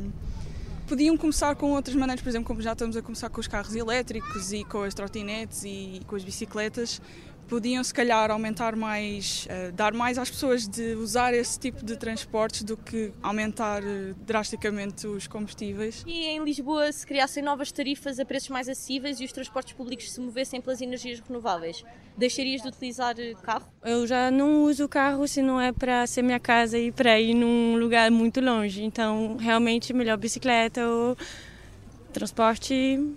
podiam 0.88 1.17
começar 1.17 1.56
com 1.56 1.71
outras 1.71 1.95
maneiras, 1.95 2.21
por 2.21 2.30
exemplo, 2.30 2.47
como 2.47 2.62
já 2.62 2.74
estamos 2.74 2.95
a 2.95 3.02
começar 3.02 3.30
com 3.30 3.39
os 3.41 3.47
carros 3.47 3.76
elétricos 3.76 4.54
e 4.54 4.63
com 4.63 4.84
as 4.84 4.93
trotinetes 4.93 5.63
e 5.63 6.02
com 6.06 6.15
as 6.15 6.24
bicicletas, 6.24 7.02
podiam 7.51 7.83
se 7.83 7.93
calhar 7.93 8.31
aumentar 8.31 8.77
mais, 8.77 9.45
uh, 9.45 9.73
dar 9.73 9.93
mais 9.93 10.17
às 10.17 10.29
pessoas 10.29 10.65
de 10.65 10.95
usar 10.95 11.33
esse 11.33 11.59
tipo 11.59 11.83
de 11.83 11.97
transportes 11.97 12.63
do 12.63 12.77
que 12.77 13.11
aumentar 13.21 13.83
uh, 13.83 14.13
drasticamente 14.25 15.05
os 15.05 15.27
combustíveis. 15.27 16.01
E 16.07 16.27
em 16.27 16.41
Lisboa 16.45 16.89
se 16.93 17.05
criassem 17.05 17.43
novas 17.43 17.69
tarifas 17.69 18.21
a 18.21 18.25
preços 18.25 18.47
mais 18.47 18.69
acessíveis 18.69 19.19
e 19.19 19.25
os 19.25 19.33
transportes 19.33 19.73
públicos 19.73 20.09
se 20.09 20.21
movessem 20.21 20.61
pelas 20.61 20.79
energias 20.79 21.19
renováveis, 21.19 21.83
deixarias 22.15 22.61
de 22.61 22.69
utilizar 22.69 23.15
eh, 23.19 23.33
carro? 23.43 23.67
Eu 23.83 24.07
já 24.07 24.31
não 24.31 24.63
uso 24.63 24.87
carro 24.87 25.27
se 25.27 25.41
não 25.41 25.59
é 25.59 25.73
para 25.73 26.07
ser 26.07 26.21
minha 26.21 26.39
casa 26.39 26.79
e 26.79 26.89
para 26.89 27.19
ir 27.19 27.33
num 27.33 27.75
lugar 27.75 28.09
muito 28.11 28.39
longe, 28.39 28.81
então 28.81 29.35
realmente 29.35 29.91
melhor 29.91 30.15
bicicleta 30.15 30.87
ou 30.87 31.17
transporte 32.13 33.13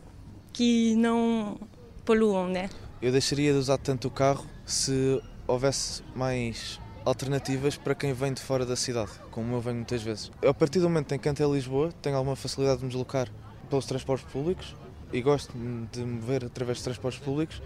que 0.53 0.97
não 0.97 1.57
poluam, 2.05 2.49
né? 2.49 2.69
Eu 3.05 3.13
deixaria 3.13 3.53
de 3.53 3.59
usar 3.59 3.77
tanto 3.77 4.09
o 4.09 4.11
carro 4.11 4.47
se 4.65 5.23
houvesse 5.47 6.03
mais 6.17 6.81
alternativas 7.05 7.77
para 7.77 7.95
quem 7.95 8.15
vem 8.15 8.33
de 8.33 8.41
fora 8.41 8.65
da 8.65 8.77
cidade, 8.77 9.11
como 9.31 9.55
eu 9.55 9.61
venho 9.61 9.77
muitas 9.77 10.03
vezes. 10.03 10.33
A 10.43 10.55
partir 10.55 10.81
do 10.81 10.89
momento 10.89 11.15
em 11.15 11.19
que 11.19 11.29
entro 11.29 11.45
em 11.45 11.53
Lisboa, 11.53 11.93
tenho 12.01 12.17
alguma 12.17 12.35
facilidade 12.35 12.79
de 12.79 12.85
me 12.85 12.89
deslocar 12.89 13.29
pelos 13.69 13.85
transportes 13.85 14.27
públicos 14.33 14.75
e 15.13 15.21
gosto 15.21 15.53
de 15.53 16.01
me 16.01 16.15
mover 16.15 16.47
através 16.47 16.79
de 16.79 16.85
transportes 16.85 17.21
públicos. 17.21 17.61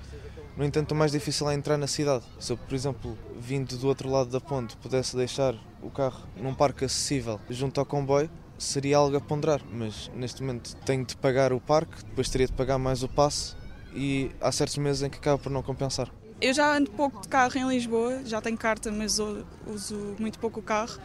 No 0.56 0.64
entanto, 0.64 0.90
o 0.90 0.96
mais 0.96 1.12
difícil 1.12 1.48
é 1.48 1.54
entrar 1.54 1.78
na 1.78 1.86
cidade. 1.86 2.24
Se 2.40 2.52
eu, 2.52 2.56
por 2.56 2.74
exemplo, 2.74 3.16
vindo 3.38 3.78
do 3.78 3.86
outro 3.86 4.10
lado 4.10 4.30
da 4.30 4.40
ponte, 4.40 4.76
pudesse 4.78 5.16
deixar 5.16 5.54
o 5.80 5.88
carro 5.88 6.26
num 6.36 6.52
parque 6.52 6.84
acessível 6.84 7.40
junto 7.48 7.78
ao 7.78 7.86
comboio, 7.86 8.28
seria 8.58 8.96
algo 8.96 9.16
a 9.16 9.20
ponderar, 9.20 9.60
mas 9.72 10.10
neste 10.16 10.42
momento 10.42 10.74
tenho 10.84 11.04
de 11.04 11.16
pagar 11.16 11.52
o 11.52 11.60
parque, 11.60 12.04
depois 12.06 12.28
teria 12.28 12.48
de 12.48 12.54
pagar 12.54 12.76
mais 12.76 13.04
o 13.04 13.08
passe 13.08 13.56
e 13.94 14.30
há 14.40 14.50
certos 14.52 14.78
meses 14.78 15.02
em 15.02 15.10
que 15.10 15.18
acaba 15.18 15.38
por 15.38 15.50
não 15.50 15.62
compensar. 15.62 16.08
Eu 16.40 16.54
já 16.54 16.76
ando 16.76 16.90
pouco 16.90 17.20
de 17.20 17.28
carro 17.28 17.56
em 17.58 17.68
Lisboa, 17.68 18.22
já 18.24 18.40
tenho 18.40 18.56
carta, 18.56 18.92
mas 18.92 19.18
uso 19.66 20.16
muito 20.18 20.38
pouco 20.38 20.60
o 20.60 20.62
carro. 20.62 20.98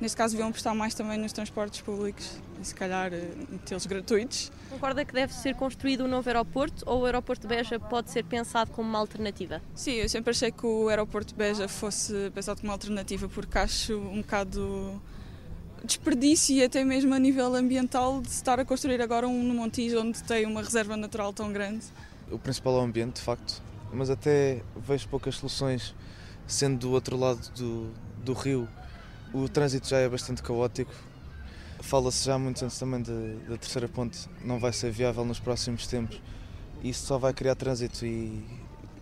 Neste 0.00 0.16
caso, 0.16 0.32
deviam 0.32 0.48
apostar 0.48 0.74
mais 0.74 0.94
também 0.94 1.16
nos 1.16 1.32
transportes 1.32 1.80
públicos 1.80 2.28
e, 2.60 2.66
se 2.66 2.74
calhar, 2.74 3.12
eh, 3.12 3.30
metê-los 3.48 3.86
gratuitos. 3.86 4.50
Concorda 4.68 5.04
que 5.04 5.12
deve 5.12 5.32
ser 5.32 5.54
construído 5.54 6.04
um 6.04 6.08
novo 6.08 6.28
aeroporto 6.28 6.82
ou 6.86 7.02
o 7.02 7.04
aeroporto 7.04 7.46
de 7.46 7.54
Beja 7.54 7.78
pode 7.78 8.10
ser 8.10 8.24
pensado 8.24 8.72
como 8.72 8.88
uma 8.88 8.98
alternativa? 8.98 9.62
Sim, 9.76 9.92
eu 9.92 10.08
sempre 10.08 10.32
achei 10.32 10.50
que 10.50 10.66
o 10.66 10.88
aeroporto 10.88 11.28
de 11.28 11.38
Beja 11.38 11.68
fosse 11.68 12.32
pensado 12.34 12.60
como 12.60 12.70
uma 12.70 12.74
alternativa 12.74 13.28
porque 13.28 13.56
acho 13.58 13.96
um 13.96 14.22
bocado 14.22 15.00
desperdício 15.84 16.56
e 16.56 16.64
até 16.64 16.84
mesmo 16.84 17.14
a 17.14 17.18
nível 17.18 17.54
ambiental 17.54 18.20
de 18.20 18.28
estar 18.28 18.58
a 18.58 18.64
construir 18.64 19.00
agora 19.00 19.28
um 19.28 19.42
no 19.42 19.54
Montijo 19.54 20.00
onde 20.00 20.20
tem 20.24 20.46
uma 20.46 20.62
reserva 20.62 20.96
natural 20.96 21.32
tão 21.32 21.52
grande. 21.52 21.84
O 22.32 22.38
principal 22.38 22.76
é 22.76 22.78
o 22.78 22.82
ambiente, 22.82 23.16
de 23.16 23.22
facto, 23.22 23.62
mas 23.92 24.10
até 24.10 24.62
vejo 24.76 25.08
poucas 25.08 25.36
soluções 25.36 25.94
sendo 26.46 26.78
do 26.78 26.90
outro 26.90 27.16
lado 27.16 27.48
do, 27.54 27.92
do 28.24 28.32
rio 28.32 28.68
o 29.32 29.48
trânsito 29.48 29.88
já 29.88 29.98
é 29.98 30.08
bastante 30.08 30.42
caótico. 30.42 30.92
Fala-se 31.80 32.24
já 32.26 32.38
muito 32.38 32.62
antes 32.64 32.78
também 32.78 33.02
da 33.02 33.56
terceira 33.56 33.88
ponte, 33.88 34.28
não 34.44 34.60
vai 34.60 34.72
ser 34.72 34.90
viável 34.90 35.24
nos 35.24 35.40
próximos 35.40 35.86
tempos. 35.86 36.20
Isso 36.82 37.06
só 37.06 37.18
vai 37.18 37.32
criar 37.32 37.54
trânsito 37.54 38.04
e, 38.04 38.44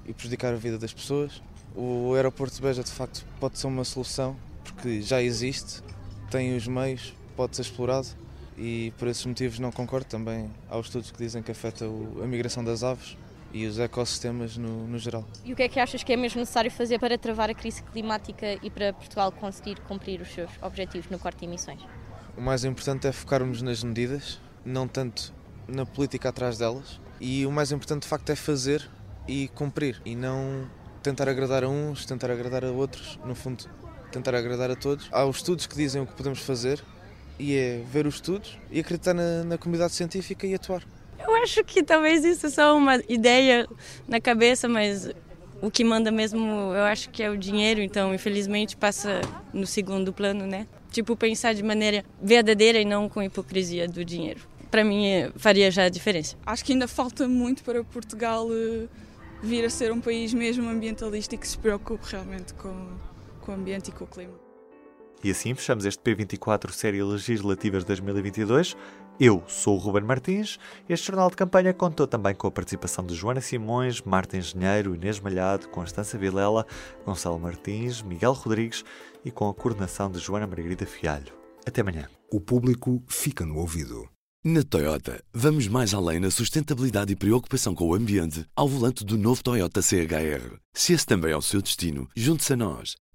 e 0.07 0.15
prejudicar 0.15 0.55
a 0.55 0.57
vida 0.57 0.79
das 0.79 0.93
pessoas. 0.93 1.43
O 1.75 2.15
aeroporto 2.15 2.55
de 2.55 2.63
Beja, 2.63 2.83
de 2.83 2.91
facto, 2.91 3.25
pode 3.39 3.59
ser 3.59 3.67
uma 3.67 3.85
solução, 3.85 4.37
porque 4.65 5.03
já 5.03 5.21
existe, 5.21 5.83
tem 6.31 6.57
os 6.57 6.67
meios, 6.67 7.13
pode 7.37 7.57
ser 7.57 7.63
explorado 7.63 8.09
e 8.57 8.93
por 8.99 9.09
esses 9.09 9.25
motivos 9.27 9.59
não 9.59 9.73
concordo 9.73 10.07
também. 10.07 10.51
Há 10.71 10.79
estudos 10.79 11.11
que 11.11 11.19
dizem 11.19 11.43
que 11.43 11.51
afeta 11.51 11.85
a 11.85 12.27
migração 12.27 12.65
das 12.65 12.83
aves 12.83 13.17
e 13.53 13.67
os 13.67 13.79
ecossistemas 13.79 14.57
no, 14.57 14.87
no, 14.87 14.99
geral. 14.99 15.27
E 15.45 15.53
o 15.53 15.57
que 15.57 15.63
é 15.63 15.69
que 15.69 15.81
achas 15.81 16.03
que 16.03 16.13
é 16.13 16.17
mesmo 16.17 16.41
necessário 16.41 16.71
fazer 16.71 16.99
para 16.99 17.19
travar 17.19 17.51
a 17.51 17.55
crise 17.55 17.83
climática 17.83 18.59
e 18.63 18.71
para 18.71 18.93
Portugal 18.93 19.33
conseguir 19.33 19.81
cumprir 19.81 20.21
os 20.21 20.29
seus 20.29 20.51
objetivos 20.63 21.11
no 21.11 21.19
corte 21.19 21.41
de 21.41 21.47
emissões? 21.47 21.81
O 22.37 22.41
mais 22.41 22.65
importante 22.65 23.07
é 23.07 23.13
focarmos 23.13 23.61
nas 23.63 23.83
medidas, 23.83 24.41
não 24.65 24.87
tanto 24.87 25.33
na 25.67 25.85
política 25.85 26.29
atrás 26.29 26.59
delas. 26.59 27.01
E 27.21 27.45
o 27.45 27.53
mais 27.53 27.71
importante 27.71 28.03
de 28.03 28.09
facto 28.09 28.31
é 28.31 28.37
fazer 28.37 28.89
e 29.29 29.49
cumprir 29.49 30.01
e 30.05 30.15
não 30.15 30.69
tentar 31.03 31.29
agradar 31.29 31.65
a 31.65 31.69
uns, 31.69 32.07
tentar 32.07 32.31
agradar 32.31 32.65
a 32.65 32.71
outros, 32.71 33.19
no 33.25 33.35
fundo, 33.35 33.65
tentar 34.11 34.35
agradar 34.35 34.71
a 34.71 34.77
todos. 34.77 35.09
Há 35.13 35.25
os 35.25 35.37
estudos 35.37 35.67
que 35.67 35.77
dizem 35.77 36.03
o 36.03 36.07
que 36.07 36.15
podemos 36.15 36.41
fazer 36.41 36.83
e 37.39 37.57
é 37.57 37.83
ver 37.91 38.07
os 38.07 38.17
estudos 38.17 38.59
e 38.71 38.81
acreditar 38.81 39.15
na, 39.15 39.45
na 39.45 39.59
comunidade 39.59 39.95
científica 39.95 40.47
e 40.47 40.55
atuar. 40.55 40.83
Eu 41.23 41.35
acho 41.43 41.63
que 41.65 41.83
talvez 41.83 42.25
isso 42.25 42.47
é 42.47 42.51
só 42.51 42.77
uma 42.77 42.97
ideia 43.09 43.69
na 44.09 44.21
cabeça, 44.21 44.69
mas 44.69 45.11
o 45.61 45.71
que 45.71 45.85
manda 45.85 46.11
mesmo, 46.11 46.43
eu 46.75 46.85
acho 46.85 47.11
que 47.11 47.23
é 47.23 47.31
o 47.31 47.37
dinheiro, 47.37 47.81
então 47.81 48.15
infelizmente 48.15 48.77
passa 48.77 49.21
no 49.53 49.67
segundo 49.67 50.13
plano, 50.13 50.47
né? 50.47 50.67
Tipo, 50.91 51.15
pensar 51.17 51.55
de 51.55 51.63
maneira 51.63 52.05
verdadeira 52.21 52.81
e 52.81 52.85
não 52.85 53.09
com 53.09 53.23
hipocrisia 53.23 53.87
do 53.87 54.05
dinheiro. 54.05 54.41
Para 54.71 54.85
mim, 54.85 55.31
faria 55.37 55.71
já 55.71 55.85
a 55.85 55.89
diferença. 55.89 56.37
Acho 56.47 56.65
que 56.65 56.73
ainda 56.73 56.89
falta 56.89 57.29
muito 57.29 57.63
para 57.63 57.83
Portugal 57.85 58.49
eh, 58.51 58.87
vir 59.43 59.65
a 59.65 59.71
ser 59.71 59.93
um 59.93 60.01
país 60.01 60.33
mesmo 60.33 60.69
ambientalista 60.69 61.35
e 61.35 61.39
que 61.39 61.47
se 61.47 61.59
preocupe 61.59 62.05
realmente 62.09 62.55
com, 62.55 62.89
com 63.41 63.53
o 63.53 63.55
ambiente 63.55 63.89
e 63.89 63.93
com 63.93 64.05
o 64.05 64.07
clima. 64.07 64.35
E 65.23 65.31
assim 65.31 65.55
fechamos 65.55 65.85
este 65.85 66.03
P24 66.03 66.71
Série 66.71 67.03
Legislativas 67.03 67.85
2022. 67.85 68.77
Eu 69.23 69.45
sou 69.47 69.77
o 69.77 69.79
Ruben 69.79 70.03
Martins. 70.03 70.59
Este 70.89 71.09
jornal 71.09 71.29
de 71.29 71.37
campanha 71.37 71.75
contou 71.75 72.07
também 72.07 72.35
com 72.35 72.47
a 72.47 72.51
participação 72.51 73.05
de 73.05 73.15
Joana 73.15 73.43
Simões, 73.43 74.01
Marta 74.01 74.39
Engenheiro, 74.39 74.95
Inês 74.95 75.21
Malhado, 75.21 75.69
Constança 75.69 76.17
Vilela, 76.17 76.67
Gonçalo 77.05 77.39
Martins, 77.39 78.01
Miguel 78.01 78.33
Rodrigues 78.33 78.83
e 79.23 79.31
com 79.31 79.47
a 79.51 79.55
coordenação 79.55 80.11
de 80.11 80.19
Joana 80.19 80.47
Margarida 80.47 80.87
Fialho. 80.87 81.35
Até 81.67 81.83
amanhã. 81.83 82.09
O 82.33 82.41
público 82.41 83.03
fica 83.09 83.45
no 83.45 83.59
ouvido. 83.59 84.09
Na 84.43 84.63
Toyota, 84.63 85.23
vamos 85.35 85.69
mais 85.69 85.93
além 85.93 86.19
na 86.19 86.31
sustentabilidade 86.31 87.13
e 87.13 87.17
preocupação 87.17 87.75
com 87.75 87.89
o 87.89 87.95
ambiente 87.95 88.47
ao 88.57 88.67
volante 88.67 89.05
do 89.05 89.19
novo 89.19 89.45
Toyota 89.45 89.83
CHR. 89.83 90.57
Se 90.73 90.95
esse 90.95 91.05
também 91.05 91.33
é 91.33 91.37
o 91.37 91.43
seu 91.43 91.61
destino, 91.61 92.09
junte-se 92.17 92.55
a 92.55 92.57
nós. 92.57 92.97